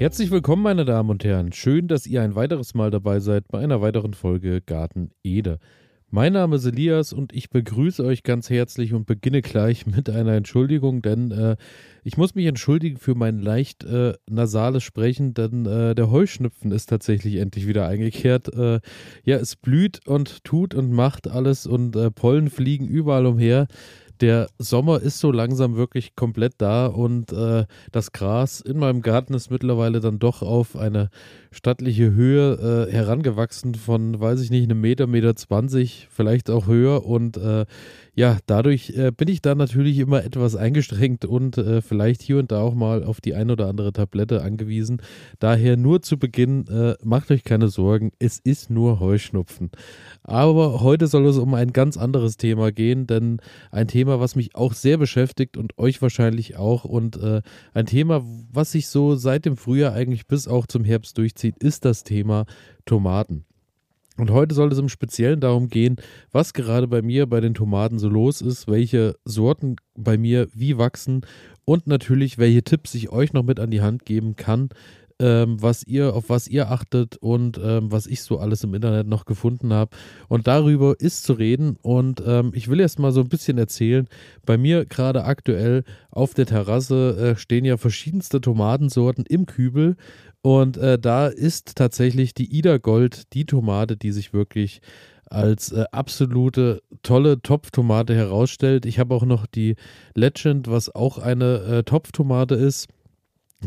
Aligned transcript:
Herzlich 0.00 0.30
willkommen, 0.30 0.62
meine 0.62 0.86
Damen 0.86 1.10
und 1.10 1.24
Herren. 1.24 1.52
Schön, 1.52 1.86
dass 1.86 2.06
ihr 2.06 2.22
ein 2.22 2.34
weiteres 2.34 2.72
Mal 2.72 2.90
dabei 2.90 3.20
seid 3.20 3.48
bei 3.48 3.58
einer 3.58 3.82
weiteren 3.82 4.14
Folge 4.14 4.62
Garten 4.62 5.10
Ede. 5.22 5.58
Mein 6.08 6.32
Name 6.32 6.56
ist 6.56 6.64
Elias 6.64 7.12
und 7.12 7.34
ich 7.34 7.50
begrüße 7.50 8.02
euch 8.02 8.22
ganz 8.22 8.48
herzlich 8.48 8.94
und 8.94 9.04
beginne 9.04 9.42
gleich 9.42 9.84
mit 9.86 10.08
einer 10.08 10.32
Entschuldigung, 10.32 11.02
denn 11.02 11.32
äh, 11.32 11.56
ich 12.02 12.16
muss 12.16 12.34
mich 12.34 12.46
entschuldigen 12.46 12.96
für 12.96 13.14
mein 13.14 13.40
leicht 13.40 13.84
äh, 13.84 14.14
nasales 14.26 14.84
Sprechen, 14.84 15.34
denn 15.34 15.66
äh, 15.66 15.94
der 15.94 16.10
Heuschnüpfen 16.10 16.72
ist 16.72 16.86
tatsächlich 16.86 17.36
endlich 17.36 17.66
wieder 17.66 17.86
eingekehrt. 17.86 18.54
Äh, 18.54 18.80
ja, 19.24 19.36
es 19.36 19.54
blüht 19.54 20.06
und 20.06 20.44
tut 20.44 20.74
und 20.74 20.92
macht 20.92 21.28
alles 21.28 21.66
und 21.66 21.94
äh, 21.94 22.10
Pollen 22.10 22.48
fliegen 22.48 22.88
überall 22.88 23.26
umher 23.26 23.66
der 24.20 24.48
Sommer 24.58 25.00
ist 25.00 25.18
so 25.18 25.32
langsam 25.32 25.76
wirklich 25.76 26.14
komplett 26.14 26.54
da 26.58 26.86
und 26.86 27.32
äh, 27.32 27.64
das 27.92 28.12
Gras 28.12 28.60
in 28.60 28.78
meinem 28.78 29.02
Garten 29.02 29.34
ist 29.34 29.50
mittlerweile 29.50 30.00
dann 30.00 30.18
doch 30.18 30.42
auf 30.42 30.76
eine 30.76 31.10
stattliche 31.50 32.12
Höhe 32.12 32.88
äh, 32.88 32.92
herangewachsen 32.92 33.74
von, 33.74 34.20
weiß 34.20 34.40
ich 34.42 34.50
nicht, 34.50 34.64
einem 34.64 34.80
Meter, 34.80 35.06
Meter 35.06 35.34
20, 35.34 36.08
vielleicht 36.10 36.50
auch 36.50 36.66
höher 36.66 37.06
und 37.06 37.36
äh, 37.36 37.64
ja, 38.20 38.36
dadurch 38.44 38.90
äh, 38.90 39.12
bin 39.12 39.28
ich 39.28 39.40
da 39.40 39.54
natürlich 39.54 39.96
immer 39.98 40.22
etwas 40.22 40.54
eingeschränkt 40.54 41.24
und 41.24 41.56
äh, 41.56 41.80
vielleicht 41.80 42.20
hier 42.20 42.38
und 42.38 42.52
da 42.52 42.60
auch 42.60 42.74
mal 42.74 43.02
auf 43.02 43.22
die 43.22 43.34
ein 43.34 43.50
oder 43.50 43.66
andere 43.66 43.94
Tablette 43.94 44.42
angewiesen. 44.42 45.00
Daher 45.38 45.78
nur 45.78 46.02
zu 46.02 46.18
Beginn, 46.18 46.66
äh, 46.66 46.96
macht 47.02 47.30
euch 47.30 47.44
keine 47.44 47.68
Sorgen, 47.68 48.12
es 48.18 48.38
ist 48.38 48.68
nur 48.68 49.00
Heuschnupfen. 49.00 49.70
Aber 50.22 50.82
heute 50.82 51.06
soll 51.06 51.26
es 51.28 51.38
um 51.38 51.54
ein 51.54 51.72
ganz 51.72 51.96
anderes 51.96 52.36
Thema 52.36 52.72
gehen, 52.72 53.06
denn 53.06 53.40
ein 53.70 53.88
Thema, 53.88 54.20
was 54.20 54.36
mich 54.36 54.54
auch 54.54 54.74
sehr 54.74 54.98
beschäftigt 54.98 55.56
und 55.56 55.78
euch 55.78 56.02
wahrscheinlich 56.02 56.58
auch 56.58 56.84
und 56.84 57.16
äh, 57.16 57.40
ein 57.72 57.86
Thema, 57.86 58.22
was 58.52 58.72
sich 58.72 58.88
so 58.88 59.14
seit 59.14 59.46
dem 59.46 59.56
Frühjahr 59.56 59.94
eigentlich 59.94 60.26
bis 60.26 60.46
auch 60.46 60.66
zum 60.66 60.84
Herbst 60.84 61.16
durchzieht, 61.16 61.56
ist 61.56 61.86
das 61.86 62.04
Thema 62.04 62.44
Tomaten. 62.84 63.46
Und 64.20 64.30
heute 64.30 64.54
soll 64.54 64.70
es 64.70 64.78
im 64.78 64.90
Speziellen 64.90 65.40
darum 65.40 65.68
gehen, 65.68 65.96
was 66.30 66.52
gerade 66.52 66.86
bei 66.86 67.00
mir 67.00 67.26
bei 67.26 67.40
den 67.40 67.54
Tomaten 67.54 67.98
so 67.98 68.10
los 68.10 68.42
ist, 68.42 68.68
welche 68.68 69.16
Sorten 69.24 69.76
bei 69.96 70.18
mir 70.18 70.48
wie 70.52 70.76
wachsen 70.76 71.22
und 71.64 71.86
natürlich, 71.86 72.36
welche 72.36 72.62
Tipps 72.62 72.94
ich 72.94 73.10
euch 73.10 73.32
noch 73.32 73.44
mit 73.44 73.58
an 73.58 73.70
die 73.70 73.80
Hand 73.80 74.04
geben 74.04 74.36
kann, 74.36 74.68
ähm, 75.20 75.56
was 75.62 75.84
ihr, 75.84 76.14
auf 76.14 76.28
was 76.28 76.48
ihr 76.48 76.70
achtet 76.70 77.16
und 77.16 77.58
ähm, 77.62 77.90
was 77.92 78.06
ich 78.06 78.22
so 78.22 78.38
alles 78.38 78.62
im 78.62 78.74
Internet 78.74 79.06
noch 79.06 79.24
gefunden 79.24 79.72
habe. 79.72 79.96
Und 80.28 80.46
darüber 80.46 80.96
ist 80.98 81.24
zu 81.24 81.34
reden. 81.34 81.76
Und 81.80 82.22
ähm, 82.26 82.52
ich 82.54 82.68
will 82.68 82.80
erst 82.80 82.98
mal 82.98 83.12
so 83.12 83.20
ein 83.20 83.28
bisschen 83.28 83.56
erzählen. 83.56 84.06
Bei 84.44 84.58
mir 84.58 84.84
gerade 84.84 85.24
aktuell 85.24 85.84
auf 86.10 86.34
der 86.34 86.46
Terrasse 86.46 87.16
äh, 87.16 87.36
stehen 87.38 87.64
ja 87.64 87.76
verschiedenste 87.76 88.40
Tomatensorten 88.40 89.24
im 89.26 89.46
Kübel. 89.46 89.96
Und 90.42 90.76
äh, 90.78 90.98
da 90.98 91.26
ist 91.26 91.76
tatsächlich 91.76 92.34
die 92.34 92.56
Ida 92.56 92.78
Gold 92.78 93.32
die 93.34 93.44
Tomate, 93.44 93.96
die 93.96 94.12
sich 94.12 94.32
wirklich 94.32 94.80
als 95.26 95.70
äh, 95.72 95.84
absolute 95.92 96.82
tolle 97.02 97.40
Topftomate 97.40 98.14
herausstellt. 98.14 98.84
Ich 98.84 98.98
habe 98.98 99.14
auch 99.14 99.24
noch 99.24 99.46
die 99.46 99.76
Legend, 100.14 100.68
was 100.68 100.94
auch 100.94 101.18
eine 101.18 101.58
äh, 101.62 101.82
Topftomate 101.84 102.54
ist. 102.56 102.88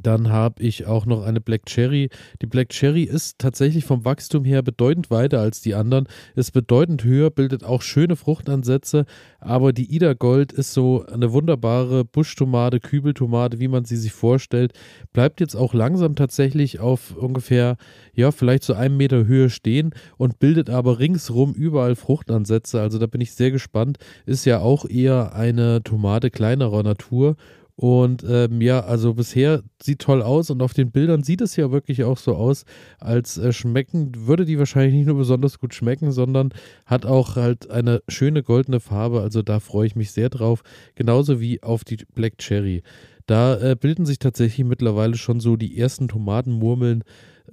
Dann 0.02 0.30
habe 0.30 0.64
ich 0.64 0.88
auch 0.88 1.06
noch 1.06 1.24
eine 1.24 1.40
Black 1.40 1.66
Cherry. 1.68 2.10
Die 2.42 2.48
Black 2.48 2.70
Cherry 2.70 3.04
ist 3.04 3.38
tatsächlich 3.38 3.86
vom 3.86 4.06
Wachstum 4.06 4.44
her 4.44 4.64
bedeutend 4.64 5.12
weiter 5.12 5.40
als 5.40 5.62
die 5.62 5.76
anderen, 5.76 6.08
ist 6.36 6.52
bedeutend 6.52 7.04
höher, 7.04 7.30
bildet 7.30 7.64
auch 7.64 7.84
schöne 7.84 8.16
Fruchtansätze, 8.16 9.06
aber 9.40 9.72
die 9.72 9.94
Ida 9.94 10.14
Gold 10.14 10.52
ist 10.52 10.74
so 10.74 11.06
eine 11.06 11.32
wunderbare 11.32 12.06
Buschtomate, 12.06 12.80
Kübeltomate, 12.80 13.59
wie 13.59 13.68
man 13.68 13.86
sie 13.86 13.98
sich 13.98 14.14
vorstellt. 14.14 14.74
Bleibt 15.12 15.40
jetzt 15.40 15.56
auch 15.56 15.74
langsam 15.74 16.16
tatsächlich 16.16 16.80
auf 16.80 17.16
ungefähr, 17.16 17.78
ja, 18.14 18.32
vielleicht 18.32 18.64
so 18.64 18.74
einem 18.74 18.98
Meter 18.98 19.26
Höhe 19.26 19.50
stehen 19.50 19.92
und 20.18 20.40
bildet 20.40 20.70
aber 20.70 20.98
ringsrum 20.98 21.53
überall 21.53 21.96
Fruchtansätze. 21.96 22.82
Also 22.82 22.98
da 22.98 23.06
bin 23.06 23.22
ich 23.22 23.34
sehr 23.34 23.52
gespannt. 23.52 23.98
Ist 24.26 24.46
ja 24.46 24.59
auch 24.59 24.90
eher 24.90 25.36
eine 25.36 25.84
Tomate 25.84 26.32
kleinerer 26.32 26.82
Natur 26.82 27.36
und 27.75 28.23
ähm, 28.28 28.61
ja, 28.61 28.81
also 28.81 29.16
bisher 29.16 29.63
sieht 29.81 30.00
toll 30.00 30.22
aus 30.22 30.51
und 30.51 30.61
auf 30.61 30.73
den 30.73 30.91
Bildern 30.91 31.23
sieht 31.23 31.41
es 31.41 31.56
ja 31.56 31.72
wirklich 31.72 32.03
auch 32.03 32.17
so 32.19 32.35
aus, 32.35 32.66
als 33.00 33.38
äh, 33.38 33.51
schmecken, 33.51 34.11
würde 34.16 34.45
die 34.45 34.59
wahrscheinlich 34.59 34.94
nicht 34.94 35.07
nur 35.07 35.17
besonders 35.17 35.59
gut 35.59 35.73
schmecken, 35.73 36.11
sondern 36.11 36.53
hat 36.85 37.06
auch 37.06 37.35
halt 37.35 37.72
eine 37.72 38.03
schöne 38.07 38.44
goldene 38.44 38.79
Farbe. 38.79 39.22
Also 39.22 39.41
da 39.41 39.59
freue 39.59 39.88
ich 39.88 39.95
mich 39.95 40.11
sehr 40.11 40.29
drauf. 40.29 40.61
Genauso 40.94 41.41
wie 41.41 41.63
auf 41.63 41.84
die 41.84 41.97
Black 42.13 42.38
Cherry. 42.38 42.84
Da 43.25 43.59
äh, 43.59 43.75
bilden 43.75 44.05
sich 44.05 44.19
tatsächlich 44.19 44.66
mittlerweile 44.67 45.16
schon 45.16 45.40
so 45.40 45.55
die 45.55 45.78
ersten 45.79 46.07
Tomatenmurmeln 46.07 47.03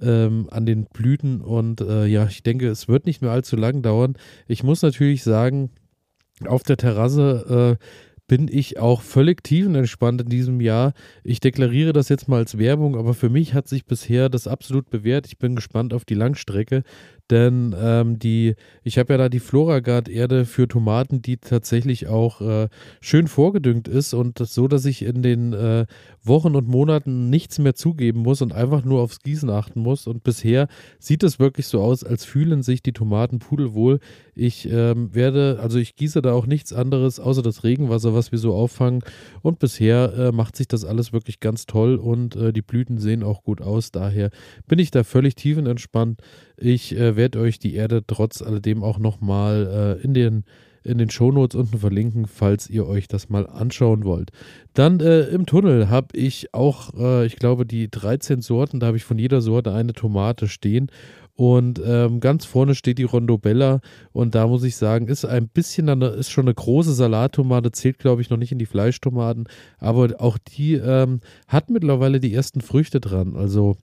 ähm, 0.01 0.47
an 0.51 0.65
den 0.67 0.85
Blüten 0.85 1.41
und 1.41 1.81
äh, 1.81 2.05
ja, 2.05 2.27
ich 2.27 2.43
denke, 2.43 2.67
es 2.67 2.87
wird 2.87 3.05
nicht 3.05 3.21
mehr 3.21 3.31
allzu 3.31 3.55
lang 3.55 3.81
dauern. 3.81 4.15
Ich 4.47 4.63
muss 4.63 4.81
natürlich 4.81 5.23
sagen, 5.23 5.71
auf 6.47 6.63
der 6.63 6.77
Terrasse 6.77 7.77
äh, 7.79 7.85
bin 8.31 8.47
ich 8.49 8.79
auch 8.79 9.01
völlig 9.01 9.43
tiefenentspannt 9.43 10.21
in 10.21 10.29
diesem 10.29 10.61
Jahr. 10.61 10.93
Ich 11.21 11.41
deklariere 11.41 11.91
das 11.91 12.07
jetzt 12.07 12.29
mal 12.29 12.37
als 12.37 12.57
Werbung, 12.57 12.95
aber 12.95 13.13
für 13.13 13.29
mich 13.29 13.53
hat 13.53 13.67
sich 13.67 13.85
bisher 13.85 14.29
das 14.29 14.47
absolut 14.47 14.89
bewährt. 14.89 15.27
Ich 15.27 15.37
bin 15.37 15.53
gespannt 15.53 15.93
auf 15.93 16.05
die 16.05 16.13
Langstrecke, 16.13 16.83
denn 17.31 17.75
ähm, 17.79 18.19
die, 18.19 18.55
ich 18.83 18.97
habe 18.97 19.13
ja 19.13 19.17
da 19.17 19.29
die 19.29 19.39
Floragard-Erde 19.39 20.45
für 20.45 20.67
Tomaten, 20.67 21.21
die 21.21 21.37
tatsächlich 21.37 22.07
auch 22.07 22.41
äh, 22.41 22.67
schön 22.99 23.27
vorgedüngt 23.27 23.87
ist 23.87 24.13
und 24.13 24.39
das 24.39 24.53
so, 24.53 24.67
dass 24.67 24.85
ich 24.85 25.03
in 25.03 25.23
den 25.23 25.53
äh, 25.53 25.85
Wochen 26.23 26.55
und 26.55 26.67
Monaten 26.67 27.29
nichts 27.29 27.57
mehr 27.57 27.73
zugeben 27.73 28.19
muss 28.19 28.41
und 28.41 28.53
einfach 28.53 28.83
nur 28.83 29.01
aufs 29.01 29.21
Gießen 29.21 29.49
achten 29.49 29.79
muss. 29.79 30.07
Und 30.07 30.23
bisher 30.23 30.67
sieht 30.99 31.23
es 31.23 31.39
wirklich 31.39 31.67
so 31.67 31.81
aus, 31.81 32.03
als 32.03 32.25
fühlen 32.25 32.61
sich 32.61 32.83
die 32.83 32.93
Tomaten 32.93 33.39
pudelwohl. 33.39 33.99
Ich 34.35 34.69
ähm, 34.69 35.15
werde, 35.15 35.59
also 35.61 35.79
ich 35.79 35.95
gieße 35.95 36.21
da 36.21 36.33
auch 36.33 36.45
nichts 36.45 36.73
anderes 36.73 37.19
außer 37.19 37.41
das 37.41 37.63
Regenwasser, 37.63 38.13
was 38.13 38.31
wir 38.31 38.39
so 38.39 38.53
auffangen. 38.53 39.03
Und 39.41 39.59
bisher 39.59 40.13
äh, 40.17 40.31
macht 40.31 40.57
sich 40.57 40.67
das 40.67 40.85
alles 40.85 41.13
wirklich 41.13 41.39
ganz 41.39 41.65
toll 41.65 41.95
und 41.95 42.35
äh, 42.35 42.51
die 42.51 42.61
Blüten 42.61 42.97
sehen 42.97 43.23
auch 43.23 43.43
gut 43.43 43.61
aus. 43.61 43.91
Daher 43.91 44.29
bin 44.67 44.79
ich 44.79 44.91
da 44.91 45.03
völlig 45.03 45.35
tiefenentspannt. 45.35 46.21
Ich 46.61 46.95
äh, 46.95 47.15
werde 47.15 47.39
euch 47.39 47.59
die 47.59 47.73
Erde 47.73 48.03
trotz 48.05 48.41
alledem 48.41 48.83
auch 48.83 48.99
nochmal 48.99 49.97
äh, 50.01 50.03
in 50.03 50.13
den 50.13 50.43
in 50.83 50.97
den 50.97 51.09
Shownotes 51.09 51.55
unten 51.55 51.77
verlinken, 51.77 52.25
falls 52.25 52.69
ihr 52.69 52.87
euch 52.87 53.07
das 53.07 53.29
mal 53.29 53.45
anschauen 53.47 54.03
wollt. 54.03 54.31
Dann 54.73 54.99
äh, 54.99 55.25
im 55.25 55.45
Tunnel 55.45 55.89
habe 55.89 56.17
ich 56.17 56.53
auch, 56.53 56.93
äh, 56.95 57.25
ich 57.25 57.35
glaube, 57.35 57.65
die 57.65 57.89
13 57.89 58.41
Sorten, 58.41 58.79
da 58.79 58.87
habe 58.87 58.97
ich 58.97 59.03
von 59.03 59.19
jeder 59.19 59.41
Sorte 59.41 59.73
eine 59.73 59.93
Tomate 59.93 60.47
stehen. 60.47 60.87
Und 61.35 61.81
ähm, 61.83 62.19
ganz 62.19 62.45
vorne 62.45 62.75
steht 62.75 62.97
die 62.97 63.03
Rondobella 63.03 63.79
und 64.11 64.35
da 64.35 64.47
muss 64.47 64.63
ich 64.63 64.75
sagen, 64.75 65.07
ist 65.07 65.25
ein 65.25 65.47
bisschen, 65.47 65.89
eine, 65.89 66.07
ist 66.07 66.29
schon 66.29 66.45
eine 66.45 66.53
große 66.53 66.93
Salattomate, 66.93 67.71
zählt 67.71 67.99
glaube 67.99 68.21
ich 68.21 68.29
noch 68.29 68.37
nicht 68.37 68.51
in 68.51 68.59
die 68.59 68.65
Fleischtomaten, 68.65 69.45
aber 69.79 70.09
auch 70.19 70.37
die 70.37 70.73
ähm, 70.73 71.21
hat 71.47 71.69
mittlerweile 71.69 72.19
die 72.19 72.33
ersten 72.33 72.61
Früchte 72.61 72.99
dran. 72.99 73.35
Also 73.35 73.77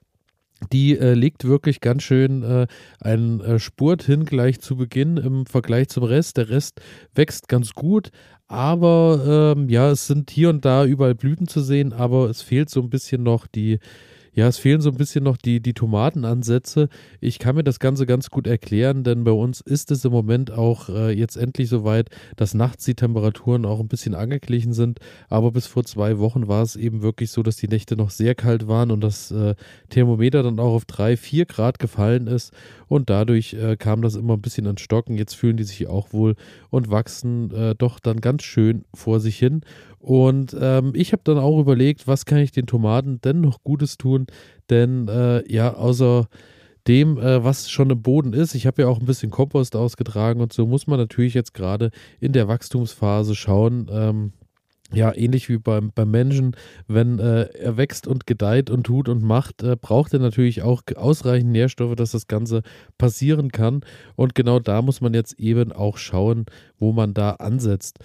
die 0.73 0.99
äh, 0.99 1.15
legt 1.15 1.45
wirklich 1.45 1.81
ganz 1.81 2.03
schön 2.03 2.43
äh, 2.43 2.67
einen 3.01 3.41
äh, 3.41 3.59
Spurt 3.59 4.03
hin 4.03 4.25
gleich 4.25 4.61
zu 4.61 4.77
Beginn 4.77 5.17
im 5.17 5.47
Vergleich 5.47 5.89
zum 5.89 6.05
Rest. 6.05 6.37
Der 6.37 6.49
Rest 6.49 6.81
wächst 7.15 7.49
ganz 7.49 7.75
gut, 7.75 8.11
aber 8.49 9.55
ähm, 9.57 9.69
ja, 9.69 9.91
es 9.91 10.07
sind 10.07 10.31
hier 10.31 10.51
und 10.51 10.65
da 10.65 10.85
überall 10.85 11.15
Blüten 11.15 11.47
zu 11.47 11.61
sehen, 11.61 11.93
aber 11.93 12.29
es 12.31 12.43
fehlt 12.43 12.71
so 12.71 12.81
ein 12.81 12.91
bisschen 12.91 13.23
noch 13.23 13.47
die, 13.47 13.79
ja, 14.39 14.47
es 14.47 14.57
fehlen 14.57 14.81
so 14.81 14.91
ein 14.91 14.97
bisschen 14.97 15.25
noch 15.25 15.37
die, 15.37 15.59
die 15.59 15.75
Tomatenansätze. 15.75 16.89
Ich 17.21 17.41
kann 17.41 17.57
mir 17.57 17.65
das 17.65 17.81
Ganze 17.81 18.07
ganz 18.07 18.31
gut 18.31 18.47
erklären, 18.47 19.03
denn 19.03 19.25
bei 19.25 19.33
uns 19.33 19.61
ist 19.61 19.91
es 19.91 20.05
im 20.05 20.13
Moment 20.13 20.53
auch 20.53 20.89
äh, 20.91 21.11
jetzt 21.11 21.37
endlich 21.37 21.69
soweit, 21.69 22.09
dass 22.37 22.55
nachts 22.55 22.85
die 22.85 22.95
Temperaturen 22.95 23.65
auch 23.65 23.81
ein 23.81 23.89
bisschen 23.89 24.15
angeglichen 24.15 24.75
sind. 24.75 25.01
Aber 25.29 25.51
bis 25.51 25.67
vor 25.67 25.83
zwei 25.83 26.21
Wochen 26.21 26.47
war 26.47 26.63
es 26.63 26.77
eben 26.77 27.03
wirklich 27.03 27.33
so, 27.33 27.43
dass 27.43 27.57
die 27.57 27.67
Nächte 27.67 27.97
noch 27.97 28.11
sehr 28.11 28.37
kalt 28.37 28.69
waren 28.69 28.93
und 28.93 29.01
das 29.01 29.33
äh, 29.33 29.57
Thermometer 29.89 30.45
dann 30.45 30.61
auch 30.61 30.73
auf 30.73 30.85
drei, 30.85 31.17
vier 31.17 31.45
Grad 31.45 31.81
gefallen 31.81 32.29
ist. 32.29 32.53
Und 32.87 33.11
dadurch 33.11 33.55
äh, 33.55 33.77
kam 33.77 34.03
das 34.03 34.15
immer 34.15 34.35
ein 34.35 34.41
bisschen 34.41 34.67
ans 34.69 34.83
Stocken. 34.83 35.17
Jetzt 35.17 35.35
fühlen 35.35 35.57
die 35.57 35.65
sich 35.65 35.89
auch 35.89 36.13
wohl 36.13 36.37
und 36.71 36.93
wachsen 36.93 37.51
äh, 37.51 37.75
doch 37.75 37.99
dann 37.99 38.21
ganz 38.21 38.45
schön 38.45 38.85
vor 38.95 39.19
sich 39.19 39.37
hin. 39.37 39.63
Und 39.99 40.57
ähm, 40.61 40.93
ich 40.95 41.13
habe 41.13 41.23
dann 41.25 41.39
auch 41.39 41.61
überlegt, 41.61 42.07
was 42.07 42.25
kann 42.25 42.39
ich 42.39 42.53
den 42.53 42.67
Tomaten 42.67 43.21
denn 43.21 43.41
noch 43.41 43.63
Gutes 43.63 43.99
tun? 43.99 44.27
Denn 44.71 45.09
äh, 45.09 45.43
ja, 45.53 45.75
außer 45.75 46.29
dem, 46.87 47.19
äh, 47.19 47.45
was 47.45 47.71
schon 47.71 47.91
im 47.91 48.03
Boden 48.03 48.33
ist, 48.33 48.55
ich 48.55 48.67
habe 48.67 48.83
ja 48.83 48.89
auch 48.89 49.01
ein 49.01 49.07
bisschen 49.07 49.31
Kompost 49.31 49.77
ausgetragen 49.77 50.41
und 50.41 50.53
so 50.53 50.67
muss 50.67 50.87
man 50.87 50.99
natürlich 50.99 51.35
jetzt 51.35 51.53
gerade 51.53 51.91
in 52.21 52.33
der 52.33 52.49
Wachstumsphase 52.49 53.35
schauen. 53.35 53.89
Ähm, 53.93 54.33
ja, 54.91 55.15
ähnlich 55.15 55.51
wie 55.51 55.59
beim, 55.59 55.93
beim 55.95 56.11
Menschen, 56.11 56.57
wenn 56.87 57.19
äh, 57.19 57.43
er 57.43 57.77
wächst 57.77 58.07
und 58.07 58.27
gedeiht 58.27 58.71
und 58.71 58.85
tut 58.85 59.11
und 59.11 59.23
macht, 59.23 59.63
äh, 59.63 59.77
braucht 59.79 60.15
er 60.15 60.19
natürlich 60.19 60.63
auch 60.63 60.83
ausreichend 60.97 61.53
Nährstoffe, 61.53 61.95
dass 61.95 62.13
das 62.13 62.27
Ganze 62.27 62.63
passieren 62.97 63.53
kann. 63.53 63.83
Und 64.17 64.35
genau 64.35 64.61
da 64.61 64.81
muss 64.81 65.03
man 65.03 65.13
jetzt 65.13 65.39
eben 65.39 65.73
auch 65.73 65.99
schauen, 65.99 66.47
wo 66.79 66.93
man 66.93 67.13
da 67.13 67.33
ansetzt. 67.33 67.99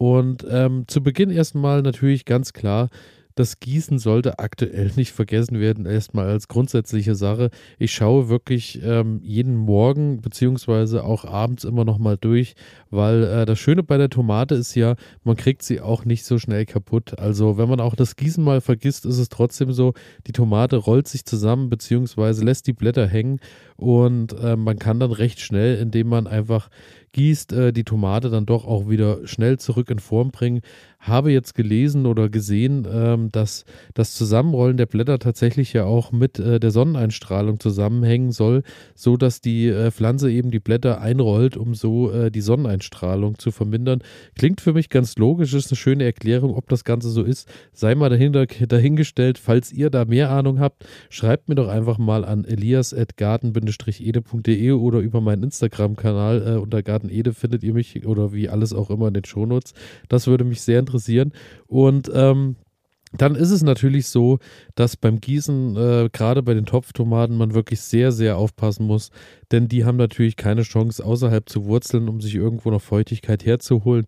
Und 0.00 0.46
ähm, 0.48 0.84
zu 0.86 1.02
Beginn 1.02 1.28
erstmal 1.28 1.82
natürlich 1.82 2.24
ganz 2.24 2.54
klar, 2.54 2.88
das 3.34 3.60
Gießen 3.60 3.98
sollte 3.98 4.38
aktuell 4.38 4.90
nicht 4.96 5.12
vergessen 5.12 5.60
werden, 5.60 5.84
erstmal 5.84 6.26
als 6.26 6.48
grundsätzliche 6.48 7.14
Sache. 7.14 7.50
Ich 7.78 7.92
schaue 7.92 8.30
wirklich 8.30 8.80
ähm, 8.82 9.20
jeden 9.22 9.56
Morgen 9.56 10.22
beziehungsweise 10.22 11.04
auch 11.04 11.26
abends 11.26 11.64
immer 11.64 11.84
noch 11.84 11.98
mal 11.98 12.16
durch, 12.16 12.54
weil 12.88 13.24
äh, 13.24 13.44
das 13.44 13.58
Schöne 13.58 13.82
bei 13.82 13.98
der 13.98 14.08
Tomate 14.08 14.54
ist 14.54 14.74
ja, 14.74 14.94
man 15.22 15.36
kriegt 15.36 15.62
sie 15.62 15.82
auch 15.82 16.06
nicht 16.06 16.24
so 16.24 16.38
schnell 16.38 16.64
kaputt. 16.64 17.18
Also 17.18 17.58
wenn 17.58 17.68
man 17.68 17.80
auch 17.80 17.94
das 17.94 18.16
Gießen 18.16 18.42
mal 18.42 18.62
vergisst, 18.62 19.04
ist 19.04 19.18
es 19.18 19.28
trotzdem 19.28 19.70
so, 19.70 19.92
die 20.26 20.32
Tomate 20.32 20.76
rollt 20.76 21.08
sich 21.08 21.26
zusammen 21.26 21.68
beziehungsweise 21.68 22.42
lässt 22.42 22.66
die 22.66 22.72
Blätter 22.72 23.06
hängen 23.06 23.38
und 23.76 24.32
äh, 24.32 24.56
man 24.56 24.78
kann 24.78 24.98
dann 24.98 25.12
recht 25.12 25.40
schnell, 25.40 25.76
indem 25.76 26.08
man 26.08 26.26
einfach 26.26 26.70
gießt, 27.12 27.52
äh, 27.52 27.72
die 27.72 27.84
Tomate 27.84 28.30
dann 28.30 28.46
doch 28.46 28.66
auch 28.66 28.88
wieder 28.88 29.26
schnell 29.26 29.58
zurück 29.58 29.90
in 29.90 29.98
Form 29.98 30.30
bringen. 30.30 30.60
Habe 30.98 31.32
jetzt 31.32 31.54
gelesen 31.54 32.06
oder 32.06 32.28
gesehen, 32.28 32.86
ähm, 32.90 33.30
dass 33.32 33.64
das 33.94 34.14
Zusammenrollen 34.14 34.76
der 34.76 34.86
Blätter 34.86 35.18
tatsächlich 35.18 35.72
ja 35.72 35.84
auch 35.84 36.12
mit 36.12 36.38
äh, 36.38 36.60
der 36.60 36.70
Sonneneinstrahlung 36.70 37.58
zusammenhängen 37.58 38.32
soll, 38.32 38.62
so 38.94 39.16
dass 39.16 39.40
die 39.40 39.68
äh, 39.68 39.90
Pflanze 39.90 40.30
eben 40.30 40.50
die 40.50 40.60
Blätter 40.60 41.00
einrollt, 41.00 41.56
um 41.56 41.74
so 41.74 42.10
äh, 42.10 42.30
die 42.30 42.42
Sonneneinstrahlung 42.42 43.38
zu 43.38 43.50
vermindern. 43.50 44.02
Klingt 44.36 44.60
für 44.60 44.74
mich 44.74 44.90
ganz 44.90 45.16
logisch, 45.16 45.54
ist 45.54 45.70
eine 45.70 45.76
schöne 45.76 46.04
Erklärung, 46.04 46.54
ob 46.54 46.68
das 46.68 46.84
Ganze 46.84 47.08
so 47.08 47.22
ist. 47.22 47.48
Sei 47.72 47.94
mal 47.94 48.10
dahinter, 48.10 48.44
dahingestellt. 48.46 49.38
Falls 49.38 49.72
ihr 49.72 49.88
da 49.88 50.04
mehr 50.04 50.30
Ahnung 50.30 50.60
habt, 50.60 50.84
schreibt 51.08 51.48
mir 51.48 51.54
doch 51.54 51.68
einfach 51.68 51.96
mal 51.96 52.26
an 52.26 52.44
elias.garten-ede.de 52.44 54.72
oder 54.72 54.98
über 54.98 55.22
meinen 55.22 55.44
Instagram-Kanal 55.44 56.46
äh, 56.46 56.56
unter 56.58 56.82
Garten 56.82 56.99
Ede 57.08 57.32
findet 57.32 57.62
ihr 57.62 57.72
mich 57.72 58.06
oder 58.06 58.32
wie 58.32 58.48
alles 58.48 58.72
auch 58.72 58.90
immer 58.90 59.08
in 59.08 59.14
den 59.14 59.24
Shownotes. 59.24 59.74
Das 60.08 60.26
würde 60.26 60.44
mich 60.44 60.60
sehr 60.60 60.80
interessieren. 60.80 61.32
Und 61.66 62.10
ähm, 62.14 62.56
dann 63.12 63.34
ist 63.34 63.50
es 63.50 63.62
natürlich 63.62 64.06
so, 64.06 64.38
dass 64.76 64.96
beim 64.96 65.20
Gießen, 65.20 65.76
äh, 65.76 66.08
gerade 66.12 66.42
bei 66.42 66.54
den 66.54 66.66
Topftomaten, 66.66 67.36
man 67.36 67.54
wirklich 67.54 67.80
sehr, 67.80 68.12
sehr 68.12 68.36
aufpassen 68.36 68.86
muss, 68.86 69.10
denn 69.50 69.68
die 69.68 69.84
haben 69.84 69.96
natürlich 69.96 70.36
keine 70.36 70.62
Chance, 70.62 71.04
außerhalb 71.04 71.48
zu 71.48 71.64
wurzeln, 71.64 72.08
um 72.08 72.20
sich 72.20 72.36
irgendwo 72.36 72.70
noch 72.70 72.82
Feuchtigkeit 72.82 73.44
herzuholen. 73.44 74.06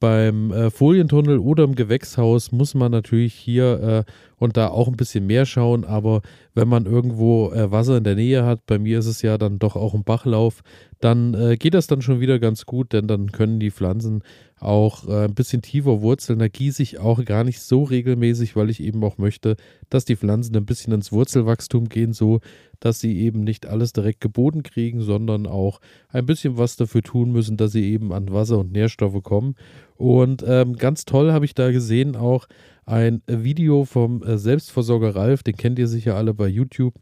Beim 0.00 0.50
äh, 0.50 0.70
Folientunnel 0.70 1.38
oder 1.38 1.62
im 1.64 1.74
Gewächshaus 1.74 2.52
muss 2.52 2.74
man 2.74 2.90
natürlich 2.90 3.34
hier 3.34 4.04
äh, 4.08 4.12
und 4.40 4.56
da 4.56 4.68
auch 4.68 4.88
ein 4.88 4.96
bisschen 4.96 5.26
mehr 5.26 5.44
schauen, 5.44 5.84
aber 5.84 6.22
wenn 6.54 6.66
man 6.66 6.86
irgendwo 6.86 7.52
äh, 7.52 7.70
Wasser 7.70 7.98
in 7.98 8.04
der 8.04 8.14
Nähe 8.14 8.44
hat, 8.44 8.64
bei 8.66 8.78
mir 8.78 8.98
ist 8.98 9.06
es 9.06 9.20
ja 9.20 9.36
dann 9.36 9.58
doch 9.58 9.76
auch 9.76 9.92
ein 9.92 10.02
Bachlauf, 10.02 10.62
dann 10.98 11.34
äh, 11.34 11.56
geht 11.56 11.74
das 11.74 11.86
dann 11.86 12.00
schon 12.00 12.20
wieder 12.20 12.38
ganz 12.38 12.64
gut, 12.64 12.94
denn 12.94 13.06
dann 13.06 13.32
können 13.32 13.60
die 13.60 13.70
Pflanzen 13.70 14.24
auch 14.58 15.06
äh, 15.06 15.24
ein 15.24 15.34
bisschen 15.34 15.60
tiefer 15.60 16.00
wurzeln. 16.00 16.38
Da 16.38 16.48
gieße 16.48 16.82
ich 16.82 16.98
auch 16.98 17.22
gar 17.24 17.44
nicht 17.44 17.60
so 17.60 17.82
regelmäßig, 17.82 18.56
weil 18.56 18.70
ich 18.70 18.82
eben 18.82 19.04
auch 19.04 19.18
möchte, 19.18 19.56
dass 19.90 20.06
die 20.06 20.16
Pflanzen 20.16 20.56
ein 20.56 20.66
bisschen 20.66 20.94
ins 20.94 21.12
Wurzelwachstum 21.12 21.90
gehen, 21.90 22.14
so 22.14 22.40
dass 22.80 22.98
sie 22.98 23.20
eben 23.20 23.44
nicht 23.44 23.66
alles 23.66 23.92
direkt 23.92 24.22
geboten 24.22 24.62
kriegen, 24.62 25.02
sondern 25.02 25.46
auch 25.46 25.80
ein 26.08 26.24
bisschen 26.24 26.56
was 26.56 26.76
dafür 26.76 27.02
tun 27.02 27.30
müssen, 27.30 27.58
dass 27.58 27.72
sie 27.72 27.92
eben 27.92 28.10
an 28.12 28.32
Wasser 28.32 28.58
und 28.58 28.72
Nährstoffe 28.72 29.22
kommen. 29.22 29.54
Und 29.96 30.42
ähm, 30.46 30.76
ganz 30.76 31.04
toll 31.04 31.30
habe 31.30 31.44
ich 31.44 31.54
da 31.54 31.70
gesehen 31.72 32.16
auch 32.16 32.46
ein 32.90 33.22
Video 33.26 33.84
vom 33.84 34.22
äh, 34.22 34.36
Selbstversorger 34.36 35.14
Ralf, 35.14 35.42
den 35.42 35.56
kennt 35.56 35.78
ihr 35.78 35.88
sicher 35.88 36.16
alle 36.16 36.34
bei 36.34 36.48
YouTube. 36.48 36.94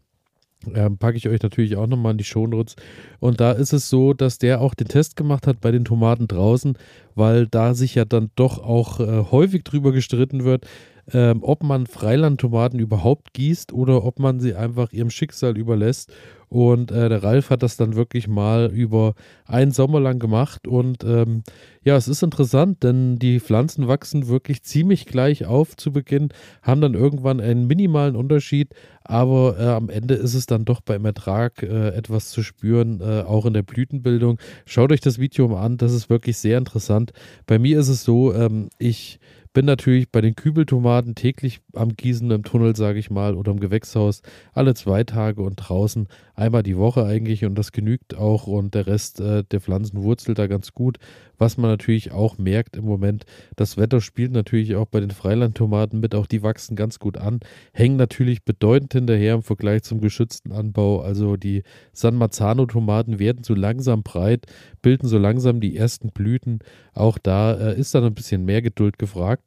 Ähm, 0.75 0.99
packe 0.99 1.17
ich 1.17 1.29
euch 1.29 1.41
natürlich 1.41 1.77
auch 1.77 1.87
nochmal 1.87 2.13
in 2.13 2.19
die 2.19 2.25
Shownotes. 2.25 2.75
Und 3.21 3.41
da 3.41 3.53
ist 3.53 3.73
es 3.73 3.89
so, 3.89 4.13
dass 4.13 4.39
der 4.39 4.61
auch 4.61 4.75
den 4.75 4.89
Test 4.89 5.17
gemacht 5.17 5.47
hat 5.47 5.61
bei 5.61 5.71
den 5.71 5.85
Tomaten 5.85 6.27
draußen, 6.27 6.77
weil 7.15 7.47
da 7.47 7.75
sich 7.75 7.95
ja 7.95 8.05
dann 8.05 8.31
doch 8.35 8.59
auch 8.59 8.99
äh, 9.01 9.25
häufig 9.31 9.63
drüber 9.63 9.93
gestritten 9.93 10.45
wird, 10.45 10.67
ähm, 11.13 11.39
ob 11.43 11.63
man 11.63 11.87
Freilandtomaten 11.87 12.81
überhaupt 12.81 13.33
gießt 13.35 13.73
oder 13.73 14.05
ob 14.05 14.19
man 14.19 14.41
sie 14.41 14.55
einfach 14.55 14.93
ihrem 14.93 15.11
Schicksal 15.11 15.57
überlässt. 15.57 16.13
Und 16.49 16.91
äh, 16.91 17.09
der 17.09 17.23
Ralf 17.23 17.51
hat 17.51 17.63
das 17.63 17.77
dann 17.77 17.95
wirklich 17.95 18.27
mal 18.27 18.71
über 18.73 19.15
einen 19.45 19.71
Sommer 19.71 20.01
lang 20.01 20.19
gemacht. 20.19 20.67
Und 20.67 21.05
ähm, 21.05 21.43
ja, 21.83 21.97
es 21.97 22.09
ist 22.09 22.23
interessant, 22.23 22.83
denn 22.83 23.17
die 23.17 23.41
Pflanzen 23.41 23.89
wachsen 23.89 24.29
wirklich 24.29 24.63
ziemlich 24.63 25.07
gleich 25.07 25.47
auf 25.47 25.77
zu 25.77 25.93
Beginn, 25.93 26.29
haben 26.63 26.81
dann 26.81 26.95
irgendwann 26.95 27.41
einen 27.41 27.67
minimalen 27.67 28.17
Unterschied, 28.17 28.75
aber 29.05 29.59
äh, 29.59 29.69
am 29.69 29.89
Ende 29.89 30.15
ist 30.15 30.35
es 30.35 30.47
dann 30.47 30.65
doch 30.65 30.81
beim 30.81 31.05
Ertrag 31.05 31.63
äh, 31.63 31.89
etwas 31.89 32.31
zu 32.31 32.43
spüren, 32.43 33.01
äh, 33.01 33.23
auch 33.23 33.47
in 33.47 33.55
der 33.55 33.63
Blütenbildung. 33.63 34.39
Schaut 34.67 34.93
euch 34.93 35.01
das 35.01 35.19
Video 35.19 35.49
mal 35.49 35.65
an, 35.65 35.79
das 35.79 35.93
ist 35.93 36.11
wirklich 36.11 36.37
sehr 36.37 36.59
interessant. 36.59 37.13
Bei 37.47 37.59
mir 37.59 37.79
ist 37.79 37.89
es 37.89 38.05
so, 38.05 38.35
ähm, 38.35 38.69
ich 38.79 39.19
bin 39.59 39.67
natürlich 39.67 40.13
bei 40.13 40.21
den 40.21 40.37
Kübeltomaten 40.37 41.17
täglich 41.17 41.61
am 41.75 41.97
Gießen 41.97 42.31
im 42.31 42.45
Tunnel, 42.45 42.77
sage 42.77 43.01
ich 43.01 43.11
mal, 43.11 43.35
oder 43.35 43.51
im 43.51 43.59
Gewächshaus, 43.59 44.23
alle 44.53 44.73
zwei 44.75 45.03
Tage 45.03 45.43
und 45.43 45.57
draußen 45.57 46.07
einmal 46.37 46.63
die 46.63 46.77
Woche 46.77 47.05
eigentlich 47.05 47.45
und 47.45 47.57
das 47.57 47.73
genügt 47.73 48.17
auch 48.17 48.47
und 48.47 48.77
der 48.77 48.87
Rest 48.87 49.19
äh, 49.19 49.43
der 49.43 49.61
Pflanzen 49.61 50.05
wurzelt 50.05 50.39
da 50.39 50.47
ganz 50.47 50.75
gut. 50.75 50.99
Was 51.39 51.57
man 51.57 51.71
natürlich 51.71 52.13
auch 52.13 52.37
merkt 52.37 52.77
im 52.77 52.85
Moment, 52.85 53.25
das 53.57 53.77
Wetter 53.77 54.01
spielt 54.01 54.33
natürlich 54.33 54.75
auch 54.77 54.87
bei 54.87 55.01
den 55.01 55.11
Freilandtomaten 55.11 56.01
mit, 56.01 56.15
auch 56.15 56.27
die 56.27 56.43
wachsen 56.43 56.77
ganz 56.77 56.99
gut 56.99 57.17
an, 57.17 57.41
hängen 57.73 57.97
natürlich 57.97 58.45
bedeutend 58.45 58.93
hinterher 58.93 59.35
im 59.35 59.43
Vergleich 59.43 59.83
zum 59.85 60.01
geschützten 60.01 60.53
Anbau. 60.53 61.01
Also 61.01 61.37
die 61.37 61.63
San 61.93 62.17
Marzano-Tomaten 62.17 63.19
werden 63.19 63.45
so 63.45 63.55
langsam 63.55 64.03
breit, 64.03 64.47
bilden 64.83 65.07
so 65.07 65.19
langsam 65.19 65.61
die 65.61 65.77
ersten 65.77 66.11
Blüten. 66.11 66.59
Auch 66.93 67.19
da 67.19 67.55
äh, 67.55 67.79
ist 67.79 67.95
dann 67.95 68.05
ein 68.05 68.15
bisschen 68.15 68.45
mehr 68.45 68.63
Geduld 68.63 68.99
gefragt. 68.99 69.45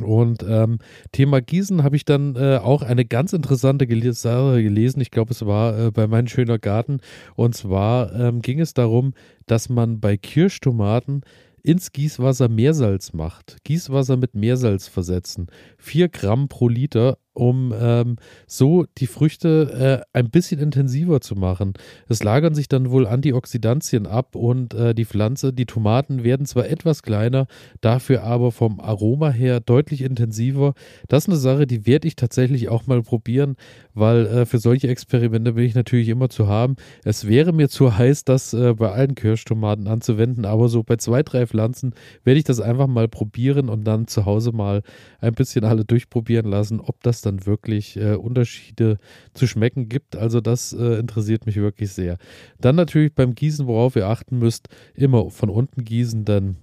Und 0.00 0.42
ähm, 0.48 0.78
Thema 1.12 1.40
Gießen 1.42 1.82
habe 1.82 1.96
ich 1.96 2.04
dann 2.04 2.34
äh, 2.36 2.56
auch 2.56 2.82
eine 2.82 3.04
ganz 3.04 3.32
interessante 3.32 3.86
Gel 3.86 4.12
Sache 4.14 4.62
gelesen. 4.62 5.00
Ich 5.00 5.10
glaube, 5.10 5.32
es 5.32 5.44
war 5.44 5.78
äh, 5.78 5.90
bei 5.90 6.06
meinem 6.06 6.28
schöner 6.28 6.58
Garten. 6.58 7.00
Und 7.34 7.54
zwar 7.54 8.14
ähm, 8.14 8.40
ging 8.40 8.58
es 8.60 8.72
darum, 8.72 9.12
dass 9.46 9.68
man 9.68 10.00
bei 10.00 10.16
Kirschtomaten 10.16 11.22
ins 11.62 11.92
Gießwasser 11.92 12.48
Meersalz 12.48 13.12
macht. 13.12 13.58
Gießwasser 13.64 14.16
mit 14.16 14.34
Meersalz 14.34 14.88
versetzen. 14.88 15.46
4 15.78 16.08
Gramm 16.08 16.48
pro 16.48 16.68
Liter 16.68 17.18
um 17.34 17.74
ähm, 17.78 18.16
so 18.46 18.84
die 18.98 19.06
Früchte 19.06 20.04
äh, 20.14 20.18
ein 20.18 20.30
bisschen 20.30 20.60
intensiver 20.60 21.20
zu 21.20 21.34
machen. 21.34 21.72
Es 22.08 22.22
lagern 22.22 22.54
sich 22.54 22.68
dann 22.68 22.90
wohl 22.90 23.06
Antioxidantien 23.06 24.06
ab 24.06 24.36
und 24.36 24.74
äh, 24.74 24.94
die 24.94 25.04
Pflanze, 25.04 25.52
die 25.52 25.66
Tomaten 25.66 26.24
werden 26.24 26.46
zwar 26.46 26.68
etwas 26.68 27.02
kleiner, 27.02 27.46
dafür 27.80 28.22
aber 28.24 28.52
vom 28.52 28.80
Aroma 28.80 29.30
her 29.30 29.60
deutlich 29.60 30.02
intensiver. 30.02 30.74
Das 31.08 31.24
ist 31.24 31.28
eine 31.30 31.38
Sache, 31.38 31.66
die 31.66 31.86
werde 31.86 32.06
ich 32.06 32.16
tatsächlich 32.16 32.68
auch 32.68 32.86
mal 32.86 33.02
probieren, 33.02 33.56
weil 33.94 34.26
äh, 34.26 34.46
für 34.46 34.58
solche 34.58 34.88
Experimente 34.88 35.52
bin 35.54 35.64
ich 35.64 35.74
natürlich 35.74 36.08
immer 36.08 36.28
zu 36.28 36.48
haben. 36.48 36.76
Es 37.04 37.26
wäre 37.26 37.52
mir 37.52 37.68
zu 37.68 37.96
heiß, 37.96 38.24
das 38.24 38.52
äh, 38.52 38.74
bei 38.74 38.92
allen 38.92 39.14
Kirschtomaten 39.14 39.88
anzuwenden, 39.88 40.44
aber 40.44 40.68
so 40.68 40.82
bei 40.82 40.96
zwei, 40.96 41.22
drei 41.22 41.46
Pflanzen 41.46 41.94
werde 42.24 42.38
ich 42.38 42.44
das 42.44 42.60
einfach 42.60 42.88
mal 42.88 43.08
probieren 43.08 43.70
und 43.70 43.84
dann 43.84 44.06
zu 44.06 44.26
Hause 44.26 44.52
mal 44.52 44.82
ein 45.20 45.34
bisschen 45.34 45.64
alle 45.64 45.84
durchprobieren 45.84 46.50
lassen, 46.50 46.80
ob 46.80 47.02
das 47.02 47.21
dann 47.22 47.46
wirklich 47.46 47.96
äh, 47.96 48.14
Unterschiede 48.14 48.98
zu 49.34 49.46
schmecken 49.46 49.88
gibt. 49.88 50.16
Also 50.16 50.40
das 50.40 50.72
äh, 50.72 50.98
interessiert 50.98 51.46
mich 51.46 51.56
wirklich 51.56 51.92
sehr. 51.92 52.18
Dann 52.60 52.76
natürlich 52.76 53.14
beim 53.14 53.34
Gießen, 53.34 53.66
worauf 53.66 53.96
ihr 53.96 54.06
achten 54.06 54.38
müsst, 54.38 54.68
immer 54.94 55.30
von 55.30 55.50
unten 55.50 55.84
gießen, 55.84 56.24
denn 56.24 56.56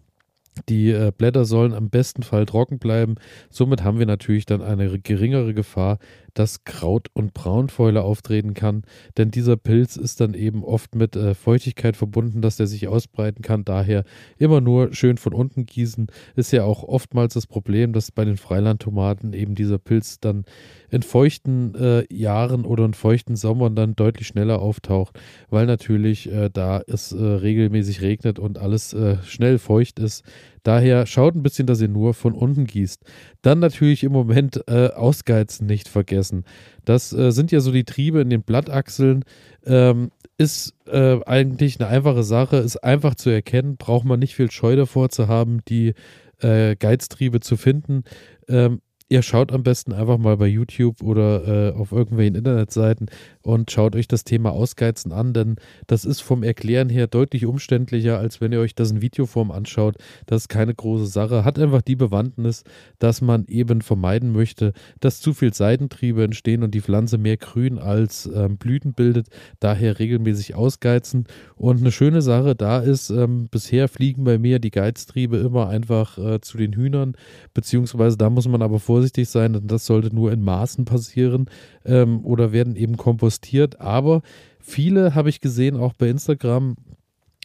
die 0.67 0.91
äh, 0.91 1.11
Blätter 1.17 1.45
sollen 1.45 1.73
am 1.73 1.89
besten 1.89 2.23
Fall 2.23 2.45
trocken 2.45 2.79
bleiben. 2.79 3.15
Somit 3.49 3.83
haben 3.83 3.99
wir 3.99 4.05
natürlich 4.05 4.45
dann 4.45 4.61
eine 4.61 4.99
geringere 4.99 5.53
Gefahr, 5.53 5.99
dass 6.33 6.63
Kraut- 6.63 7.09
und 7.13 7.33
Braunfäule 7.33 8.01
auftreten 8.01 8.53
kann, 8.53 8.83
denn 9.17 9.31
dieser 9.31 9.57
Pilz 9.57 9.97
ist 9.97 10.21
dann 10.21 10.33
eben 10.33 10.63
oft 10.63 10.95
mit 10.95 11.15
äh, 11.15 11.33
Feuchtigkeit 11.33 11.95
verbunden, 11.95 12.41
dass 12.41 12.57
der 12.57 12.67
sich 12.67 12.87
ausbreiten 12.87 13.41
kann. 13.41 13.65
Daher 13.65 14.03
immer 14.37 14.61
nur 14.61 14.93
schön 14.93 15.17
von 15.17 15.33
unten 15.33 15.65
gießen. 15.65 16.07
Ist 16.35 16.51
ja 16.51 16.63
auch 16.63 16.83
oftmals 16.83 17.33
das 17.33 17.47
Problem, 17.47 17.93
dass 17.93 18.11
bei 18.11 18.25
den 18.25 18.37
Freilandtomaten 18.37 19.33
eben 19.33 19.55
dieser 19.55 19.77
Pilz 19.77 20.19
dann 20.19 20.45
in 20.89 21.03
feuchten 21.03 21.75
äh, 21.75 22.13
Jahren 22.13 22.65
oder 22.65 22.85
in 22.85 22.93
feuchten 22.93 23.35
Sommern 23.35 23.75
dann 23.75 23.95
deutlich 23.95 24.27
schneller 24.27 24.61
auftaucht, 24.61 25.19
weil 25.49 25.65
natürlich 25.65 26.31
äh, 26.31 26.49
da 26.51 26.81
es 26.87 27.11
äh, 27.11 27.23
regelmäßig 27.23 28.01
regnet 28.01 28.39
und 28.39 28.57
alles 28.57 28.93
äh, 28.93 29.17
schnell 29.23 29.57
feucht 29.57 29.99
ist. 29.99 30.23
Daher 30.63 31.05
schaut 31.05 31.35
ein 31.35 31.43
bisschen, 31.43 31.67
dass 31.67 31.81
ihr 31.81 31.87
nur 31.87 32.13
von 32.13 32.33
unten 32.33 32.65
gießt. 32.65 33.03
Dann 33.41 33.59
natürlich 33.59 34.03
im 34.03 34.11
Moment 34.11 34.63
äh, 34.67 34.89
Ausgeizen 34.89 35.67
nicht 35.67 35.87
vergessen. 35.87 36.45
Das 36.85 37.13
äh, 37.13 37.31
sind 37.31 37.51
ja 37.51 37.59
so 37.59 37.71
die 37.71 37.83
Triebe 37.85 38.21
in 38.21 38.29
den 38.29 38.43
Blattachseln. 38.43 39.23
Ähm, 39.65 40.11
ist 40.37 40.73
äh, 40.87 41.19
eigentlich 41.25 41.79
eine 41.79 41.89
einfache 41.89 42.23
Sache, 42.23 42.57
ist 42.57 42.77
einfach 42.77 43.15
zu 43.15 43.29
erkennen, 43.29 43.75
braucht 43.75 44.05
man 44.05 44.19
nicht 44.19 44.35
viel 44.35 44.49
Scheu 44.49 44.77
davor 44.77 45.09
zu 45.09 45.27
haben, 45.27 45.59
die 45.67 45.93
äh, 46.39 46.77
Geiztriebe 46.77 47.41
zu 47.41 47.57
finden. 47.57 48.03
Ähm, 48.47 48.79
ihr 49.09 49.21
schaut 49.21 49.51
am 49.51 49.63
besten 49.63 49.91
einfach 49.91 50.17
mal 50.17 50.37
bei 50.37 50.47
YouTube 50.47 51.01
oder 51.01 51.73
äh, 51.73 51.73
auf 51.73 51.91
irgendwelchen 51.91 52.35
Internetseiten 52.35 53.07
und 53.49 53.71
schaut 53.71 53.95
euch 53.95 54.07
das 54.07 54.23
Thema 54.23 54.51
Ausgeizen 54.51 55.11
an, 55.11 55.33
denn 55.33 55.55
das 55.87 56.05
ist 56.05 56.21
vom 56.21 56.43
Erklären 56.43 56.87
her 56.87 57.07
deutlich 57.07 57.45
umständlicher, 57.45 58.19
als 58.19 58.41
wenn 58.41 58.51
ihr 58.51 58.59
euch 58.59 58.75
das 58.75 58.91
in 58.91 59.01
Videoform 59.01 59.49
anschaut. 59.49 59.95
Das 60.27 60.43
ist 60.43 60.49
keine 60.49 60.73
große 60.75 61.07
Sache, 61.07 61.43
hat 61.43 61.57
einfach 61.57 61.81
die 61.81 61.95
Bewandtnis, 61.95 62.63
dass 62.99 63.21
man 63.21 63.45
eben 63.47 63.81
vermeiden 63.81 64.31
möchte, 64.31 64.73
dass 64.99 65.19
zu 65.19 65.33
viel 65.33 65.51
Seitentriebe 65.51 66.23
entstehen 66.23 66.61
und 66.61 66.75
die 66.75 66.81
Pflanze 66.81 67.17
mehr 67.17 67.37
Grün 67.37 67.79
als 67.79 68.29
ähm, 68.33 68.57
Blüten 68.57 68.93
bildet, 68.93 69.27
daher 69.59 69.97
regelmäßig 69.97 70.53
ausgeizen. 70.53 71.25
Und 71.55 71.79
eine 71.79 71.91
schöne 71.91 72.21
Sache 72.21 72.55
da 72.55 72.79
ist, 72.79 73.09
ähm, 73.09 73.47
bisher 73.49 73.87
fliegen 73.87 74.25
bei 74.25 74.37
mir 74.37 74.59
die 74.59 74.71
Geiztriebe 74.71 75.37
immer 75.37 75.69
einfach 75.69 76.19
äh, 76.19 76.39
zu 76.39 76.57
den 76.57 76.73
Hühnern, 76.73 77.13
beziehungsweise 77.55 78.15
da 78.15 78.29
muss 78.29 78.47
man 78.47 78.61
aber 78.61 78.79
vorsichtig 78.79 79.27
sein, 79.27 79.53
denn 79.53 79.67
das 79.67 79.87
sollte 79.87 80.13
nur 80.13 80.31
in 80.31 80.43
Maßen 80.43 80.85
passieren 80.85 81.49
ähm, 81.83 82.23
oder 82.23 82.51
werden 82.51 82.75
eben 82.75 82.95
kompostiert. 82.95 83.38
Aber 83.79 84.21
viele 84.59 85.15
habe 85.15 85.29
ich 85.29 85.41
gesehen, 85.41 85.77
auch 85.77 85.93
bei 85.93 86.09
Instagram, 86.09 86.75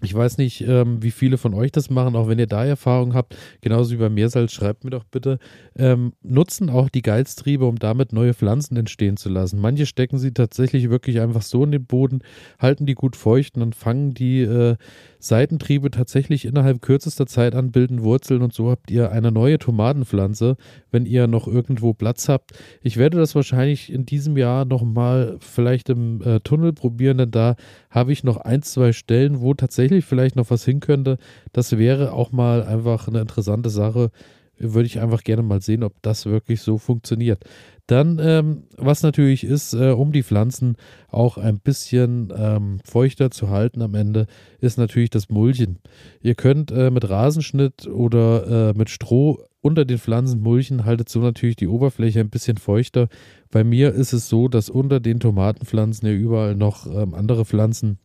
ich 0.04 0.14
weiß 0.14 0.38
nicht, 0.38 0.62
ähm, 0.62 1.02
wie 1.02 1.10
viele 1.10 1.38
von 1.38 1.54
euch 1.54 1.72
das 1.72 1.90
machen, 1.90 2.16
auch 2.16 2.28
wenn 2.28 2.38
ihr 2.38 2.46
da 2.46 2.64
Erfahrung 2.64 3.14
habt, 3.14 3.36
genauso 3.60 3.92
wie 3.92 3.96
bei 3.96 4.08
Meersalz, 4.08 4.52
schreibt 4.52 4.84
mir 4.84 4.90
doch 4.90 5.04
bitte, 5.04 5.38
ähm, 5.76 6.12
nutzen 6.22 6.70
auch 6.70 6.88
die 6.88 7.02
Geiztriebe, 7.02 7.66
um 7.66 7.78
damit 7.78 8.12
neue 8.12 8.34
Pflanzen 8.34 8.76
entstehen 8.76 9.16
zu 9.16 9.28
lassen. 9.28 9.60
Manche 9.60 9.86
stecken 9.86 10.18
sie 10.18 10.32
tatsächlich 10.32 10.90
wirklich 10.90 11.20
einfach 11.20 11.42
so 11.42 11.64
in 11.64 11.72
den 11.72 11.84
Boden, 11.84 12.20
halten 12.58 12.86
die 12.86 12.94
gut 12.94 13.16
feucht 13.16 13.56
und 13.56 13.60
dann 13.60 13.72
fangen 13.72 14.14
die 14.14 14.42
äh, 14.42 14.76
Seitentriebe 15.24 15.90
tatsächlich 15.90 16.44
innerhalb 16.44 16.82
kürzester 16.82 17.26
Zeit 17.26 17.54
an, 17.54 17.72
bilden 17.72 18.02
Wurzeln 18.02 18.42
und 18.42 18.52
so 18.52 18.70
habt 18.70 18.90
ihr 18.90 19.10
eine 19.10 19.32
neue 19.32 19.58
Tomatenpflanze, 19.58 20.56
wenn 20.90 21.06
ihr 21.06 21.26
noch 21.26 21.48
irgendwo 21.48 21.94
Platz 21.94 22.28
habt. 22.28 22.52
Ich 22.82 22.98
werde 22.98 23.16
das 23.16 23.34
wahrscheinlich 23.34 23.90
in 23.90 24.04
diesem 24.04 24.36
Jahr 24.36 24.66
nochmal 24.66 25.36
vielleicht 25.40 25.88
im 25.88 26.20
äh, 26.22 26.40
Tunnel 26.40 26.74
probieren, 26.74 27.18
denn 27.18 27.30
da 27.30 27.56
habe 27.88 28.12
ich 28.12 28.22
noch 28.22 28.36
ein, 28.36 28.62
zwei 28.62 28.92
Stellen, 28.92 29.40
wo 29.40 29.54
tatsächlich 29.54 29.93
vielleicht 30.02 30.36
noch 30.36 30.50
was 30.50 30.64
hin 30.64 30.80
könnte. 30.80 31.18
Das 31.52 31.76
wäre 31.78 32.12
auch 32.12 32.32
mal 32.32 32.62
einfach 32.62 33.08
eine 33.08 33.20
interessante 33.20 33.70
Sache. 33.70 34.10
Würde 34.56 34.86
ich 34.86 35.00
einfach 35.00 35.24
gerne 35.24 35.42
mal 35.42 35.60
sehen, 35.60 35.82
ob 35.82 36.00
das 36.02 36.26
wirklich 36.26 36.62
so 36.62 36.78
funktioniert. 36.78 37.44
Dann, 37.86 38.18
ähm, 38.22 38.64
was 38.76 39.02
natürlich 39.02 39.44
ist, 39.44 39.74
äh, 39.74 39.90
um 39.90 40.12
die 40.12 40.22
Pflanzen 40.22 40.76
auch 41.08 41.36
ein 41.36 41.58
bisschen 41.58 42.32
ähm, 42.34 42.78
feuchter 42.84 43.30
zu 43.30 43.50
halten 43.50 43.82
am 43.82 43.94
Ende, 43.94 44.26
ist 44.60 44.78
natürlich 44.78 45.10
das 45.10 45.28
Mulchen. 45.28 45.80
Ihr 46.22 46.34
könnt 46.34 46.70
äh, 46.70 46.90
mit 46.90 47.08
Rasenschnitt 47.08 47.86
oder 47.86 48.70
äh, 48.70 48.78
mit 48.78 48.88
Stroh 48.90 49.38
unter 49.60 49.84
den 49.84 49.98
Pflanzen 49.98 50.40
mulchen, 50.40 50.84
haltet 50.84 51.08
so 51.08 51.20
natürlich 51.20 51.56
die 51.56 51.68
Oberfläche 51.68 52.20
ein 52.20 52.30
bisschen 52.30 52.58
feuchter. 52.58 53.08
Bei 53.50 53.64
mir 53.64 53.92
ist 53.92 54.12
es 54.12 54.28
so, 54.28 54.48
dass 54.48 54.70
unter 54.70 55.00
den 55.00 55.20
Tomatenpflanzen 55.20 56.08
ja 56.08 56.14
überall 56.14 56.54
noch 56.54 56.86
ähm, 56.86 57.14
andere 57.14 57.44
Pflanzen 57.44 57.98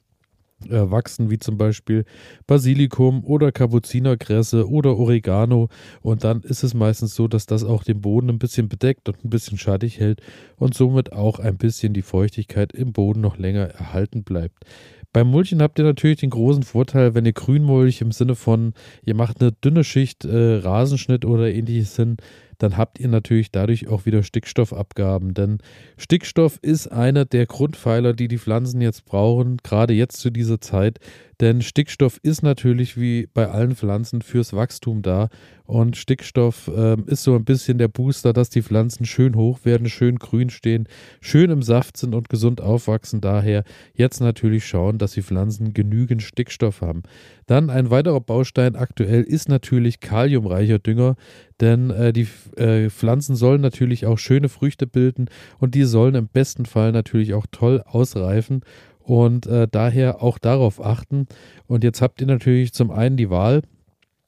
wachsen, 0.68 1.30
wie 1.30 1.40
zum 1.40 1.58
Beispiel 1.58 2.06
Basilikum 2.48 3.24
oder 3.24 3.52
Kapuzinerkresse 3.52 4.70
oder 4.70 4.98
Oregano. 4.98 5.70
Und 6.02 6.24
dann 6.24 6.42
ist 6.42 6.64
es 6.64 6.74
meistens 6.74 7.16
so, 7.16 7.28
dass 7.28 7.46
das 7.46 7.64
auch 7.64 7.84
den 7.84 8.02
Boden 8.02 8.30
ein 8.30 8.40
bisschen 8.40 8.70
bedeckt 8.70 9.08
und 9.10 9.24
ein 9.24 9.30
bisschen 9.30 9.58
schattig 9.58 10.00
hält 10.00 10.22
und 10.58 10.74
somit 10.74 11.14
auch 11.14 11.40
ein 11.40 11.58
bisschen 11.58 11.94
die 11.94 12.02
Feuchtigkeit 12.02 12.74
im 12.74 12.94
Boden 12.94 13.22
noch 13.22 13.38
länger 13.38 13.68
erhalten 13.68 14.24
bleibt. 14.24 14.66
Beim 15.12 15.28
Mulchen 15.28 15.62
habt 15.62 15.80
ihr 15.80 15.86
natürlich 15.86 16.20
den 16.20 16.30
großen 16.30 16.62
Vorteil, 16.62 17.16
wenn 17.16 17.26
ihr 17.26 17.34
Grünmulch 17.34 18.02
im 18.02 18.12
Sinne 18.12 18.36
von, 18.36 18.74
ihr 19.04 19.16
macht 19.16 19.42
eine 19.42 19.52
dünne 19.52 19.84
Schicht 19.84 20.24
äh, 20.24 20.58
Rasenschnitt 20.58 21.26
oder 21.26 21.52
ähnliches 21.52 21.96
hin, 21.96 22.18
dann 22.60 22.78
habt 22.78 23.00
ihr 23.00 23.08
natürlich 23.08 23.52
dadurch 23.52 23.88
auch 23.88 24.06
wieder 24.06 24.22
Stickstoffabgaben. 24.22 25.34
Denn 25.34 25.58
Stickstoff 25.98 26.60
ist 26.62 26.88
einer 26.88 27.26
der 27.26 27.46
Grundpfeiler, 27.46 28.14
die 28.14 28.28
die 28.28 28.38
Pflanzen 28.38 28.82
jetzt 28.82 29.06
brauchen, 29.06 29.58
gerade 29.64 29.94
jetzt 29.94 30.18
zu 30.18 30.30
dieser 30.30 30.62
Zeit. 30.62 31.00
Denn 31.40 31.62
Stickstoff 31.62 32.20
ist 32.22 32.44
natürlich 32.44 33.00
wie 33.00 33.28
bei 33.34 33.48
allen 33.48 33.76
Pflanzen 33.76 34.22
fürs 34.22 34.52
Wachstum 34.52 35.02
da. 35.02 35.30
Und 35.64 35.96
Stickstoff 35.96 36.70
ähm, 36.76 37.06
ist 37.08 37.24
so 37.24 37.36
ein 37.36 37.46
bisschen 37.46 37.78
der 37.78 37.88
Booster, 37.88 38.34
dass 38.34 38.50
die 38.50 38.64
Pflanzen 38.64 39.06
schön 39.06 39.36
hoch 39.36 39.60
werden, 39.64 39.88
schön 39.88 40.18
grün 40.18 40.50
stehen, 40.50 40.88
schön 41.22 41.50
im 41.50 41.62
Saft 41.62 41.96
sind 41.96 42.14
und 42.14 42.28
gesund 42.28 42.60
aufwachsen. 42.60 43.22
Daher 43.22 43.64
jetzt 43.94 44.20
natürlich 44.20 44.66
schauen, 44.66 44.98
dass 44.98 45.14
die 45.14 45.22
Pflanzen 45.22 45.74
genügend 45.74 46.24
Stickstoff 46.24 46.82
haben. 46.82 47.04
Dann 47.50 47.72
ein 47.72 47.90
weiterer 47.90 48.22
Baustein 48.22 48.76
aktuell 48.76 49.24
ist 49.24 49.50
natürlich 49.50 50.00
kaliumreicher 50.00 50.78
Dünger, 50.78 51.16
denn 51.60 51.90
äh, 51.90 52.14
die 52.14 52.28
äh, 52.58 52.92
Pflanzen 52.92 53.36
sollen 53.36 53.60
natürlich 53.60 54.06
auch 54.06 54.20
schöne 54.20 54.50
Früchte 54.50 54.86
bilden 54.86 55.32
und 55.58 55.74
die 55.74 55.86
sollen 55.86 56.14
im 56.14 56.28
besten 56.28 56.68
Fall 56.68 56.92
natürlich 56.92 57.34
auch 57.34 57.48
toll 57.50 57.82
ausreifen 57.88 58.62
und 59.00 59.48
äh, 59.48 59.68
daher 59.68 60.22
auch 60.22 60.38
darauf 60.38 60.80
achten. 60.86 61.26
Und 61.66 61.84
jetzt 61.84 62.04
habt 62.04 62.22
ihr 62.22 62.28
natürlich 62.28 62.72
zum 62.72 62.92
einen 62.92 63.18
die 63.18 63.32
Wahl 63.32 63.64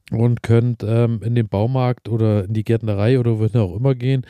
und 0.10 0.42
könnt 0.42 0.84
ähm, 0.84 1.22
in 1.24 1.36
den 1.36 1.48
Baumarkt 1.48 2.10
oder 2.10 2.46
in 2.46 2.54
die 2.54 2.64
Gärtnerei 2.64 3.20
oder 3.20 3.38
wohin 3.38 3.62
auch 3.62 3.76
immer 3.76 3.94
gehen 3.94 4.26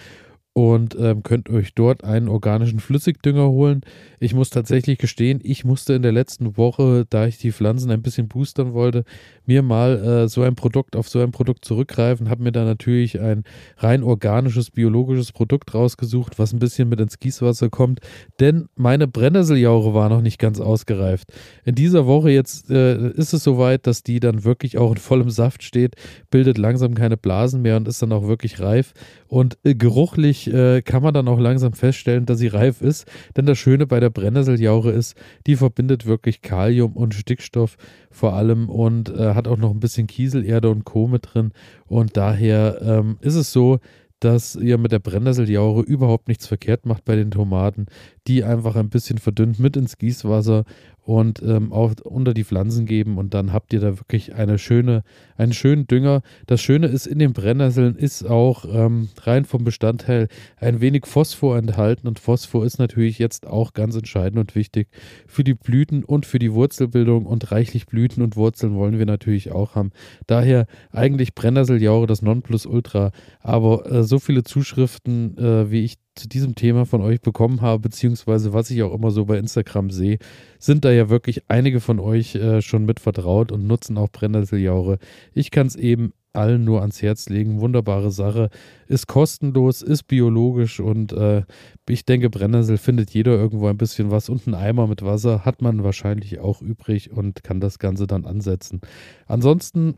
und 0.54 0.98
ähm, 1.00 1.24
könnt 1.24 1.50
euch 1.50 1.74
dort 1.74 2.04
einen 2.04 2.28
organischen 2.28 2.80
Flüssigdünger 2.80 3.48
holen. 3.48 3.82
Ich 4.20 4.34
muss 4.34 4.50
tatsächlich 4.50 4.98
gestehen, 4.98 5.40
ich 5.44 5.64
musste 5.64 5.94
in 5.94 6.02
der 6.02 6.12
letzten 6.12 6.58
Woche, 6.58 7.06
da 7.10 7.26
ich 7.26 7.38
die 7.38 7.54
Pflanzen 7.54 7.90
ein 7.90 8.02
bisschen 8.02 8.28
boostern 8.28 8.74
wollte, 8.74 9.06
mir 9.46 9.62
mal 9.62 9.98
äh, 10.04 10.28
so 10.28 10.42
ein 10.42 10.56
Produkt 10.56 10.98
auf 10.98 11.08
so 11.08 11.20
ein 11.20 11.32
Produkt 11.32 11.64
zurückgreifen, 11.64 12.30
habe 12.30 12.44
mir 12.44 12.52
da 12.52 12.66
natürlich 12.66 13.22
ein 13.22 13.46
rein 13.78 14.04
organisches, 14.04 14.72
biologisches 14.72 15.32
Produkt 15.32 15.74
rausgesucht, 15.74 16.38
was 16.38 16.52
ein 16.52 16.60
bisschen 16.60 16.90
mit 16.90 17.00
ins 17.00 17.20
Gießwasser 17.20 17.70
kommt, 17.70 18.02
denn 18.42 18.68
meine 18.76 19.08
Brennnesseljaure 19.08 19.94
war 19.94 20.10
noch 20.10 20.22
nicht 20.22 20.38
ganz 20.38 20.60
ausgereift. 20.60 21.32
In 21.64 21.76
dieser 21.76 22.06
Woche 22.08 22.30
jetzt 22.30 22.70
äh, 22.70 23.10
ist 23.12 23.34
es 23.34 23.46
soweit, 23.46 23.88
dass 23.88 24.04
die 24.04 24.20
dann 24.20 24.44
wirklich 24.44 24.78
auch 24.78 24.92
in 24.92 24.98
vollem 24.98 25.30
Saft 25.30 25.64
steht, 25.64 25.96
bildet 26.30 26.58
langsam 26.58 26.94
keine 26.94 27.16
Blasen 27.16 27.62
mehr 27.62 27.78
und 27.78 27.88
ist 27.88 28.02
dann 28.02 28.12
auch 28.12 28.28
wirklich 28.28 28.60
reif 28.60 28.94
und 29.28 29.58
äh, 29.64 29.76
geruchlich 29.76 30.41
äh, 30.48 30.82
kann 30.82 31.04
man 31.04 31.14
dann 31.14 31.28
auch 31.28 31.40
langsam 31.40 31.74
feststellen, 31.74 32.26
dass 32.26 32.40
sie 32.40 32.48
reif 32.48 32.82
ist. 32.82 33.06
Denn 33.36 33.46
das 33.46 33.58
Schöne 33.58 33.88
bei 33.88 34.00
der 34.00 34.10
Brennnesseljaure 34.10 34.92
ist, 34.92 35.16
die 35.48 35.56
verbindet 35.56 36.06
wirklich 36.06 36.42
Kalium 36.42 36.94
und 36.96 37.14
Stickstoff 37.14 37.78
vor 38.10 38.34
allem 38.34 38.70
und 38.70 39.10
äh, 39.10 39.34
hat 39.34 39.48
auch 39.48 39.58
noch 39.58 39.72
ein 39.72 39.80
bisschen 39.80 40.08
Kieselerde 40.08 40.70
und 40.70 40.86
Co. 40.86 41.08
mit 41.08 41.34
drin. 41.34 41.52
Und 41.88 42.18
daher 42.18 42.82
ähm, 42.82 43.18
ist 43.22 43.36
es 43.36 43.52
so, 43.52 43.80
dass 44.22 44.56
ihr 44.56 44.78
mit 44.78 44.92
der 44.92 45.00
Brennnesseljaure 45.00 45.82
überhaupt 45.82 46.28
nichts 46.28 46.48
verkehrt 46.48 46.86
macht 46.86 47.04
bei 47.04 47.16
den 47.16 47.32
Tomaten, 47.32 47.88
die 48.28 48.44
einfach 48.44 48.76
ein 48.76 48.90
bisschen 48.90 49.18
verdünnt 49.18 49.60
mit 49.60 49.76
ins 49.76 49.98
Gießwasser 49.98 50.64
und 51.04 51.42
ähm, 51.42 51.74
auch 51.74 51.94
unter 52.04 52.34
die 52.34 52.44
Pflanzen 52.44 52.86
geben 52.86 53.18
und 53.18 53.34
dann 53.34 53.52
habt 53.52 53.74
ihr 53.74 53.80
da 53.80 53.98
wirklich 53.98 54.36
eine 54.36 54.60
schöne, 54.60 55.04
einen 55.36 55.54
schönen 55.54 55.88
Dünger. 55.88 56.22
Das 56.46 56.62
Schöne 56.62 56.88
ist, 56.88 57.08
in 57.08 57.18
den 57.18 57.34
Brennnesseln 57.34 57.96
ist 57.96 58.24
auch 58.24 58.66
ähm, 58.72 59.10
rein 59.24 59.46
vom 59.46 59.64
Bestandteil 59.64 60.28
ein 60.58 60.80
wenig 60.80 61.08
Phosphor 61.08 61.58
enthalten 61.58 62.08
und 62.08 62.20
Phosphor 62.20 62.66
ist 62.66 62.78
natürlich 62.78 63.18
jetzt 63.18 63.48
auch 63.48 63.74
ganz 63.74 63.96
entscheidend 63.96 64.40
und 64.40 64.56
wichtig 64.56 64.90
für 65.26 65.44
die 65.44 65.56
Blüten 65.56 66.04
und 66.04 66.28
für 66.28 66.38
die 66.38 66.54
Wurzelbildung 66.54 67.26
und 67.26 67.52
reichlich 67.52 67.88
Blüten 67.88 68.22
und 68.22 68.36
Wurzeln 68.36 68.76
wollen 68.76 69.00
wir 69.00 69.08
natürlich 69.08 69.52
auch 69.52 69.74
haben. 69.74 69.92
Daher 70.28 70.68
eigentlich 70.92 71.34
Brennnesseljaure 71.34 72.06
das 72.06 72.22
Nonplusultra, 72.22 73.12
aber 73.42 73.92
äh, 73.92 74.04
so 74.12 74.20
viele 74.20 74.44
Zuschriften, 74.44 75.38
äh, 75.38 75.72
wie 75.72 75.84
ich 75.84 75.96
zu 76.16 76.28
diesem 76.28 76.54
Thema 76.54 76.86
von 76.86 77.02
euch 77.02 77.22
bekommen 77.22 77.62
habe, 77.62 77.80
beziehungsweise 77.80 78.54
was 78.54 78.70
ich 78.70 78.84
auch 78.84 78.94
immer 78.94 79.10
so 79.10 79.26
bei 79.26 79.38
Instagram 79.38 79.90
sehe, 79.90 80.20
sind 80.60 80.86
da 80.86 80.92
ja 80.92 81.10
wirklich 81.10 81.50
einige 81.50 81.80
von 81.80 82.00
euch 82.00 82.36
äh, 82.36 82.62
schon 82.62 82.86
mit 82.86 83.00
vertraut 83.00 83.52
und 83.52 83.66
nutzen 83.66 83.98
auch 83.98 84.10
Brennnesseljaure. 84.10 85.00
Ich 85.34 85.50
kann 85.50 85.68
es 85.68 85.76
eben 85.76 86.12
allen 86.34 86.64
nur 86.64 86.82
ans 86.82 87.02
Herz 87.02 87.30
legen. 87.30 87.60
Wunderbare 87.62 88.12
Sache. 88.12 88.50
Ist 88.88 89.08
kostenlos, 89.08 89.82
ist 89.82 90.04
biologisch 90.04 90.80
und 90.80 91.14
äh, 91.14 91.44
ich 91.88 92.06
denke, 92.06 92.30
Brennnessel 92.30 92.78
findet 92.78 93.12
jeder 93.12 93.34
irgendwo 93.34 93.68
ein 93.68 93.78
bisschen 93.78 94.12
was 94.12 94.30
und 94.30 94.48
ein 94.48 94.54
Eimer 94.54 94.88
mit 94.88 95.02
Wasser 95.02 95.46
hat 95.46 95.62
man 95.62 95.84
wahrscheinlich 95.84 96.40
auch 96.40 96.62
übrig 96.62 97.12
und 97.12 97.44
kann 97.44 97.60
das 97.60 97.80
Ganze 97.80 98.08
dann 98.08 98.26
ansetzen. 98.26 98.82
Ansonsten 99.28 99.96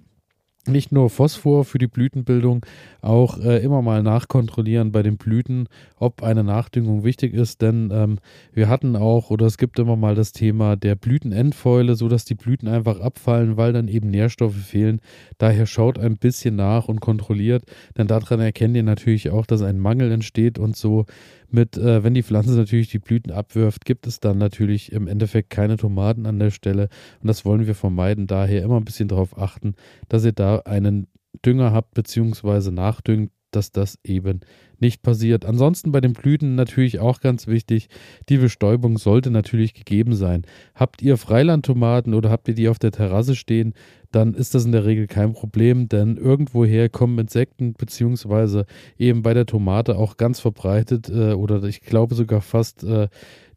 nicht 0.65 0.91
nur 0.91 1.10
Phosphor 1.10 1.65
für 1.65 1.77
die 1.77 1.88
Blütenbildung, 1.88 2.65
auch 3.01 3.38
äh, 3.39 3.62
immer 3.62 3.82
mal 3.82 4.01
nachkontrollieren 4.01 4.91
bei 4.91 5.03
den 5.03 5.17
Blüten, 5.17 5.67
ob 5.98 6.24
eine 6.24 6.43
Nachdüngung 6.43 7.03
wichtig 7.03 7.34
ist, 7.34 7.62
denn 7.62 7.89
ähm, 7.91 8.20
wir 8.53 8.70
hatten 8.70 8.96
auch 8.96 9.29
oder 9.29 9.46
es 9.46 9.58
gibt 9.58 9.77
immer 9.79 9.98
mal 9.98 10.15
das 10.15 10.32
Thema 10.32 10.75
der 10.77 10.96
Blütenendfäule, 10.96 11.96
so 11.96 12.08
dass 12.08 12.24
die 12.24 12.36
Blüten 12.36 12.70
einfach 12.70 13.01
abfallen, 13.01 13.58
weil 13.58 13.74
dann 13.74 13.89
eben 13.89 14.10
Nährstoffe 14.10 14.55
fehlen. 14.55 15.01
Daher 15.38 15.65
schaut 15.65 16.00
ein 16.00 16.17
bisschen 16.17 16.55
nach 16.55 16.88
und 16.88 17.01
kontrolliert, 17.01 17.65
denn 17.98 18.08
daran 18.08 18.39
erkennt 18.39 18.77
ihr 18.77 18.84
natürlich 18.84 19.32
auch, 19.32 19.46
dass 19.46 19.62
ein 19.62 19.79
Mangel 19.79 20.12
entsteht 20.12 20.60
und 20.60 20.77
so 20.77 21.05
mit, 21.53 21.77
äh, 21.77 22.03
wenn 22.03 22.13
die 22.13 22.24
Pflanze 22.24 22.51
natürlich 22.55 22.89
die 22.89 23.00
Blüten 23.00 23.31
abwirft, 23.31 23.86
gibt 23.86 24.07
es 24.07 24.19
dann 24.19 24.38
natürlich 24.38 24.91
im 24.91 25.07
Endeffekt 25.07 25.50
keine 25.50 25.77
Tomaten 25.77 26.25
an 26.25 26.39
der 26.39 26.51
Stelle. 26.51 26.89
Und 27.22 27.27
das 27.27 27.45
wollen 27.45 27.67
wir 27.67 27.75
vermeiden. 27.75 28.27
Daher 28.27 28.63
immer 28.63 28.77
ein 28.77 28.86
bisschen 28.86 29.07
darauf 29.07 29.38
achten, 29.38 29.75
dass 30.10 30.25
ihr 30.25 30.33
da 30.33 30.60
einen 30.60 31.07
Dünger 31.45 31.72
habt, 31.72 31.93
beziehungsweise 31.93 32.72
nachdüngt, 32.72 33.31
dass 33.51 33.72
das 33.72 34.00
eben 34.03 34.41
nicht 34.79 35.01
passiert. 35.01 35.45
Ansonsten 35.45 35.91
bei 35.91 36.01
den 36.01 36.13
Blüten 36.13 36.55
natürlich 36.55 37.00
auch 37.00 37.22
ganz 37.22 37.48
wichtig, 37.48 37.88
die 38.29 38.38
Bestäubung 38.38 38.98
sollte 38.98 39.31
natürlich 39.31 39.74
gegeben 39.74 40.15
sein. 40.15 40.43
Habt 40.75 41.01
ihr 41.01 41.17
Freilandtomaten 41.17 42.13
oder 42.13 42.29
habt 42.29 42.48
ihr 42.48 42.55
die 42.55 42.67
auf 42.67 42.79
der 42.79 42.91
Terrasse 42.91 43.36
stehen, 43.36 43.74
dann 44.13 44.34
ist 44.34 44.55
das 44.55 44.65
in 44.65 44.72
der 44.72 44.86
Regel 44.86 45.08
kein 45.08 45.34
Problem, 45.34 45.89
denn 45.89 46.17
irgendwoher 46.17 46.88
kommen 46.88 47.17
Insekten, 47.20 47.74
beziehungsweise 47.74 48.65
eben 48.98 49.24
bei 49.24 49.34
der 49.34 49.46
Tomate 49.46 49.98
auch 49.98 50.17
ganz 50.17 50.39
verbreitet 50.39 51.10
äh, 51.10 51.34
oder 51.34 51.63
ich 51.63 51.82
glaube 51.82 52.15
sogar 52.15 52.41
fast 52.41 52.84
äh, 52.84 53.08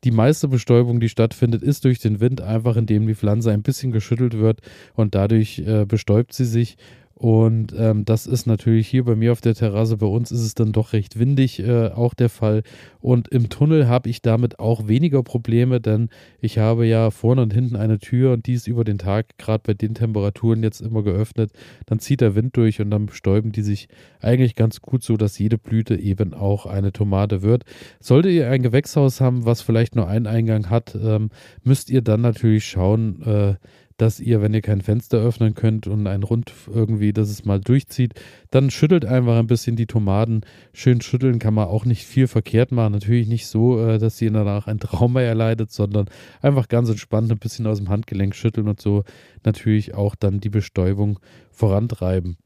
die 0.05 0.11
meiste 0.11 0.49
Bestäubung, 0.49 1.01
die 1.01 1.09
stattfindet, 1.09 1.63
ist 1.63 1.85
durch 1.85 1.99
den 1.99 2.21
Wind, 2.21 2.41
einfach 2.41 2.77
indem 2.77 3.07
die 3.07 3.15
Pflanze 3.15 3.51
ein 3.51 3.63
bisschen 3.63 3.93
geschüttelt 3.93 4.39
wird 4.39 4.61
und 4.95 5.15
dadurch 5.15 5.59
äh, 5.61 5.85
bestäubt 5.85 6.33
sie 6.33 6.45
sich 6.45 6.77
und 7.19 7.75
ähm, 7.79 8.05
das 8.05 8.27
ist 8.27 8.47
natürlich 8.47 8.89
hier 8.89 9.05
bei 9.05 9.17
mir 9.17 9.33
auf 9.33 9.41
der 9.41 9.55
Terrasse. 9.55 9.97
Bei 9.97 10.07
uns 10.07 10.31
ist 10.31 10.43
es 10.43 10.55
dann 10.55 10.73
doch 10.73 10.93
recht 10.93 11.19
windig 11.19 11.61
äh, 11.61 11.87
auch 11.89 12.13
der 12.13 12.29
Fall. 12.29 12.63
Und 13.01 13.29
im 13.29 13.49
Tunnel 13.49 13.89
habe 13.89 14.11
ich 14.11 14.21
damit 14.21 14.59
auch 14.59 14.87
weniger 14.87 15.23
Probleme, 15.23 15.81
denn 15.81 16.11
ich 16.43 16.59
habe 16.59 16.87
ja 16.87 17.11
vorne 17.11 17.41
und 17.41 17.55
hinten 17.55 17.75
eine 17.75 17.99
Tür 17.99 18.35
und 18.35 18.47
die 18.47 18.53
ist 18.53 18.67
über 18.67 18.85
den 18.85 18.99
Tag, 18.99 19.39
gerade 19.39 19.63
bei 19.67 19.73
den 19.73 19.95
Temperaturen, 19.95 20.63
jetzt 20.63 20.83
immer 20.83 21.03
geöffnet. 21.03 21.53
Dann 21.87 22.01
zieht 22.01 22.21
der 22.21 22.35
Wind 22.35 22.55
durch 22.55 22.83
und 22.83 22.91
dann 22.91 23.07
bestäuben 23.07 23.51
die 23.51 23.63
sich 23.63 23.89
eigentlich 24.21 24.55
ganz 24.55 24.83
gut 24.83 25.03
so, 25.03 25.17
dass 25.17 25.39
jede 25.39 25.57
Blüte 25.57 25.97
eben 25.97 26.35
auch 26.35 26.67
eine 26.67 26.93
Tomate 26.93 27.41
wird. 27.41 27.65
Solltet 27.99 28.33
ihr 28.33 28.51
ein 28.51 28.63
Gewächshaus 28.63 29.23
haben, 29.23 29.47
was 29.47 29.63
vielleicht 29.63 29.97
nur 29.97 30.07
einen 30.07 30.27
Eingang 30.27 30.69
hat, 30.69 30.95
ähm, 30.95 31.31
müsst 31.65 31.89
ihr 31.89 32.03
dann 32.03 32.21
natürlich 32.21 32.67
schauen, 32.67 33.23
äh, 33.23 33.55
dass 33.97 34.21
ihr, 34.21 34.43
wenn 34.43 34.53
ihr 34.53 34.63
kein 34.63 34.83
Fenster 34.83 35.19
öffnen 35.19 35.55
könnt 35.55 35.87
und 35.87 36.07
ein 36.07 36.23
Rund 36.23 36.53
irgendwie, 36.73 37.13
dass 37.13 37.31
es 37.31 37.45
mal 37.45 37.61
durchzieht, 37.61 38.15
dann 38.51 38.71
schüttelt 38.71 39.05
einfach 39.05 39.39
ein 39.39 39.47
bisschen 39.47 39.77
die 39.77 39.87
Tomaten. 39.87 40.43
Schön 40.73 41.01
schütteln 41.01 41.39
kann 41.39 41.55
man 41.55 41.69
auch 41.69 41.85
nicht 41.85 42.05
viel 42.05 42.27
verkehrt 42.27 42.73
machen. 42.73 42.93
Natürlich 42.93 43.29
nicht 43.29 43.47
so, 43.47 43.81
äh, 43.81 43.99
dass 43.99 44.19
sie 44.19 44.31
danach 44.31 44.67
ein 44.67 44.79
Trauma 44.79 45.23
erleidet, 45.23 45.73
sondern 45.73 46.07
einfach 46.43 46.69
ganz 46.69 46.91
entspannt 46.91 47.31
ein 47.31 47.39
bisschen 47.39 47.67
aus 47.67 47.79
dem 47.79 47.89
Handgelenk 47.89 48.35
schütteln 48.35 48.69
und 48.69 48.81
so 48.81 49.05
natürlich 49.45 49.95
auch 49.95 50.15
dann 50.15 50.41
die 50.41 50.51
Bestäubung 50.51 51.19
vorantreiben. 51.51 52.37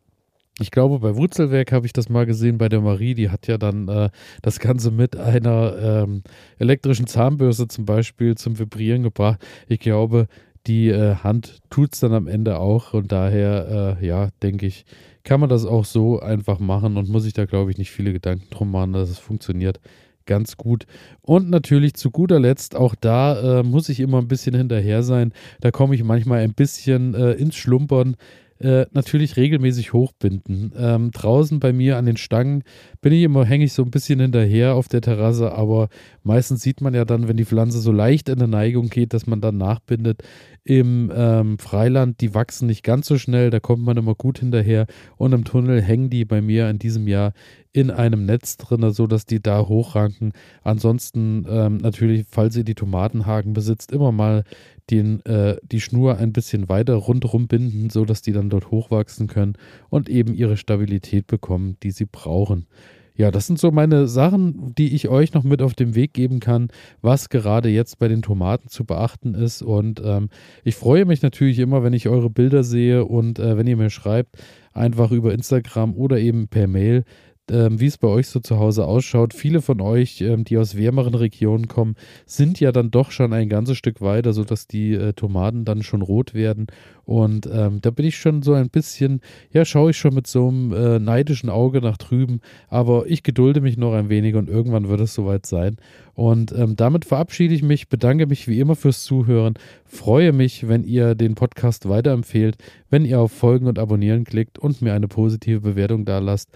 Ich 0.61 0.71
glaube, 0.71 0.99
bei 0.99 1.17
Wurzelwerk 1.17 1.73
habe 1.73 1.87
ich 1.87 1.95
das 1.95 2.11
mal 2.11 2.27
gesehen 2.27 2.59
bei 2.59 2.69
der 2.69 2.83
Marie. 2.83 3.15
Die 3.15 3.31
hat 3.31 3.47
ja 3.47 3.57
dann 3.57 3.89
äh, 3.89 4.11
das 4.43 4.61
Ganze 4.61 4.91
mit 4.91 5.17
einer 5.17 6.03
ähm, 6.05 6.23
elektrischen 6.59 7.07
Zahnbürste 7.07 7.67
zum 7.67 7.87
Beispiel 7.87 8.37
zum 8.37 8.59
Vibrieren 8.59 9.03
gebracht. 9.03 9.41
Ich 9.69 9.81
glaube, 9.81 10.27
die 10.67 10.89
äh, 10.89 11.17
Hand 11.17 11.59
tut 11.71 11.95
es 11.95 12.01
dann 12.01 12.13
am 12.13 12.27
Ende 12.27 12.59
auch. 12.59 12.95
Und 12.95 13.13
daher, 13.13 13.99
äh, 14.01 14.07
ja, 14.07 14.29
denke 14.43 14.67
ich, 14.67 14.85
kann 15.25 15.41
man 15.41 15.49
das 15.49 15.67
auch 15.67 15.85
so 15.85 16.21
einfach 16.21 16.59
machen 16.59 16.97
und 16.97 17.09
muss 17.09 17.27
ich 17.27 17.33
da, 17.33 17.45
glaube 17.45 17.71
ich, 17.71 17.79
nicht 17.79 17.91
viele 17.91 18.13
Gedanken 18.13 18.49
drum 18.51 18.71
machen, 18.71 18.93
dass 18.93 19.11
es 19.11 19.19
funktioniert 19.19 19.81
ganz 20.27 20.57
gut. 20.57 20.87
Und 21.23 21.51
natürlich 21.51 21.95
zu 21.95 22.11
guter 22.11 22.39
Letzt, 22.39 22.77
auch 22.77 22.95
da 22.95 23.61
äh, 23.61 23.63
muss 23.63 23.89
ich 23.89 24.01
immer 24.01 24.19
ein 24.19 24.29
bisschen 24.29 24.55
hinterher 24.55 25.03
sein. 25.03 25.33
Da 25.61 25.71
komme 25.71 25.95
ich 25.95 26.05
manchmal 26.05 26.41
ein 26.41 26.55
bisschen 26.55 27.15
äh, 27.15 27.33
ins 27.33 27.57
Schlumpern. 27.57 28.17
Äh, 28.61 28.85
natürlich 28.93 29.37
regelmäßig 29.37 29.95
hochbinden. 29.95 30.73
Ähm, 30.77 31.13
draußen 31.13 31.61
bei 31.61 31.73
mir 31.73 31.97
an 31.97 32.05
den 32.05 32.19
Stangen 32.19 32.63
bin 33.01 33.11
ich 33.15 33.23
immer, 33.23 33.47
hänge 33.47 33.65
ich 33.65 33.73
so 33.73 33.83
ein 33.83 33.91
bisschen 33.91 34.21
hinterher 34.21 34.75
auf 34.75 34.87
der 34.87 35.01
Terrasse, 35.01 35.53
aber 35.53 35.89
meistens 36.25 36.61
sieht 36.61 36.83
man 36.83 36.93
ja 36.93 37.07
dann, 37.07 37.27
wenn 37.27 37.39
die 37.39 37.47
Pflanze 37.47 37.81
so 37.81 37.91
leicht 37.91 38.29
in 38.29 38.39
der 38.39 38.49
Neigung 38.49 38.91
geht, 38.91 39.15
dass 39.15 39.27
man 39.27 39.41
dann 39.41 39.57
nachbindet. 39.57 40.23
Im 40.65 41.11
ähm, 41.15 41.59
Freiland, 41.59 42.21
die 42.21 42.35
wachsen 42.35 42.67
nicht 42.67 42.83
ganz 42.83 43.07
so 43.07 43.17
schnell, 43.17 43.51
da 43.51 43.61
kommt 43.61 43.83
man 43.83 43.97
immer 43.97 44.15
gut 44.15 44.39
hinterher. 44.39 44.87
Und 45.17 45.33
im 45.33 45.45
Tunnel 45.45 45.81
hängen 45.81 46.11
die 46.11 46.25
bei 46.25 46.43
mir 46.43 46.69
in 46.69 46.79
diesem 46.79 47.09
Jahr 47.09 47.33
in 47.73 47.91
einem 47.91 48.27
Netz 48.27 48.57
drin, 48.57 48.91
sodass 48.93 49.25
die 49.25 49.41
da 49.41 49.67
hochranken. 49.67 50.33
Ansonsten 50.63 51.47
ähm, 51.49 51.79
natürlich, 51.79 52.27
falls 52.29 52.57
ihr 52.57 52.65
die 52.65 52.75
Tomatenhaken 52.75 53.53
besitzt, 53.53 53.93
immer 53.93 54.13
mal 54.13 54.45
den, 54.91 55.25
äh, 55.25 55.57
die 55.63 55.81
Schnur 55.81 56.19
ein 56.19 56.33
bisschen 56.33 56.69
weiter 56.69 56.95
rundherum 56.95 57.47
binden, 57.47 57.91
sodass 57.91 58.23
die 58.23 58.33
dann 58.33 58.51
dort 58.51 58.71
hochwachsen 58.71 59.29
können 59.29 59.55
und 59.89 60.09
eben 60.09 60.35
ihre 60.35 60.57
Stabilität 60.57 61.27
bekommen, 61.27 61.77
die 61.83 61.93
sie 61.93 62.07
brauchen. 62.07 62.67
Ja, 63.15 63.31
das 63.31 63.47
sind 63.47 63.59
so 63.59 63.71
meine 63.71 64.07
Sachen, 64.07 64.75
die 64.75 64.95
ich 64.95 65.09
euch 65.09 65.35
noch 65.35 65.45
mit 65.45 65.63
auf 65.63 65.75
den 65.75 65.95
Weg 65.95 66.15
geben 66.15 66.41
kann, 66.41 66.69
was 67.03 67.29
gerade 67.29 67.69
jetzt 67.69 67.99
bei 67.99 68.09
den 68.09 68.23
Tomaten 68.23 68.69
zu 68.69 68.85
beachten 68.85 69.35
ist. 69.35 69.63
Und 69.63 70.01
ähm, 70.05 70.29
ich 70.65 70.75
freue 70.75 71.05
mich 71.05 71.23
natürlich 71.23 71.59
immer, 71.59 71.83
wenn 71.83 71.93
ich 71.93 72.09
eure 72.09 72.31
Bilder 72.31 72.65
sehe 72.65 73.05
und 73.05 73.39
äh, 73.39 73.57
wenn 73.57 73.67
ihr 73.67 73.77
mir 73.77 73.91
schreibt, 73.91 74.37
einfach 74.73 75.11
über 75.11 75.33
Instagram 75.33 75.95
oder 75.95 76.19
eben 76.19 76.49
per 76.49 76.67
Mail, 76.67 77.05
wie 77.49 77.87
es 77.87 77.99
bei 77.99 78.09
euch 78.09 78.29
so 78.29 78.41
zu 78.41 78.59
Hause 78.59 78.87
ausschaut. 78.87 79.35
Viele 79.35 79.61
von 79.61 79.81
euch, 79.81 80.21
ähm, 80.21 80.45
die 80.45 80.57
aus 80.57 80.77
wärmeren 80.77 81.15
Regionen 81.15 81.67
kommen, 81.67 81.97
sind 82.25 82.61
ja 82.61 82.71
dann 82.71 82.91
doch 82.91 83.11
schon 83.11 83.33
ein 83.33 83.49
ganzes 83.49 83.77
Stück 83.77 84.01
weiter, 84.01 84.33
sodass 84.33 84.67
die 84.67 84.93
äh, 84.95 85.13
Tomaten 85.15 85.65
dann 85.65 85.83
schon 85.83 86.03
rot 86.03 86.33
werden. 86.33 86.69
Und 87.05 87.51
ähm, 87.53 87.81
da 87.81 87.91
bin 87.91 88.07
ich 88.07 88.19
schon 88.19 88.43
so 88.43 88.53
ein 88.53 88.71
bisschen, 88.71 89.21
ja, 89.53 89.65
schaue 89.65 89.91
ich 89.91 89.97
schon 89.97 90.15
mit 90.15 90.29
so 90.29 90.47
einem 90.47 90.73
äh, 90.73 90.99
neidischen 91.01 91.51
Auge 91.51 91.81
nach 91.81 91.97
drüben. 91.97 92.41
Aber 92.69 93.07
ich 93.07 93.25
gedulde 93.25 93.61
mich 93.61 93.77
noch 93.77 93.95
ein 93.95 94.09
wenig 94.09 94.37
und 94.37 94.49
irgendwann 94.49 94.89
wird 94.89 95.01
es 95.01 95.15
soweit 95.15 95.45
sein. 95.45 95.77
Und 96.15 96.53
ähm, 96.53 96.77
damit 96.77 97.05
verabschiede 97.05 97.55
ich 97.55 97.63
mich, 97.63 97.89
bedanke 97.89 98.27
mich 98.27 98.47
wie 98.47 98.61
immer 98.61 98.77
fürs 98.77 99.03
Zuhören, 99.03 99.55
freue 99.87 100.33
mich, 100.33 100.69
wenn 100.69 100.85
ihr 100.85 101.17
den 101.17 101.35
Podcast 101.35 101.89
weiterempfehlt, 101.89 102.57
wenn 102.91 103.05
ihr 103.05 103.19
auf 103.21 103.33
Folgen 103.33 103.67
und 103.67 103.79
Abonnieren 103.79 104.25
klickt 104.25 104.59
und 104.59 104.83
mir 104.83 104.93
eine 104.93 105.09
positive 105.09 105.61
Bewertung 105.61 106.05
da 106.05 106.19
lasst. 106.19 106.51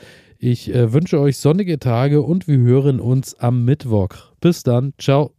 Ich 0.47 0.69
äh, 0.75 0.93
wünsche 0.93 1.19
euch 1.21 1.39
sonnige 1.39 1.79
Tage 1.79 2.21
und 2.21 2.47
wir 2.47 2.59
hören 2.59 3.01
uns 3.01 3.35
am 3.35 3.65
Mittwoch. 3.65 4.11
Bis 4.43 4.63
dann. 4.63 4.93
Ciao. 4.99 5.34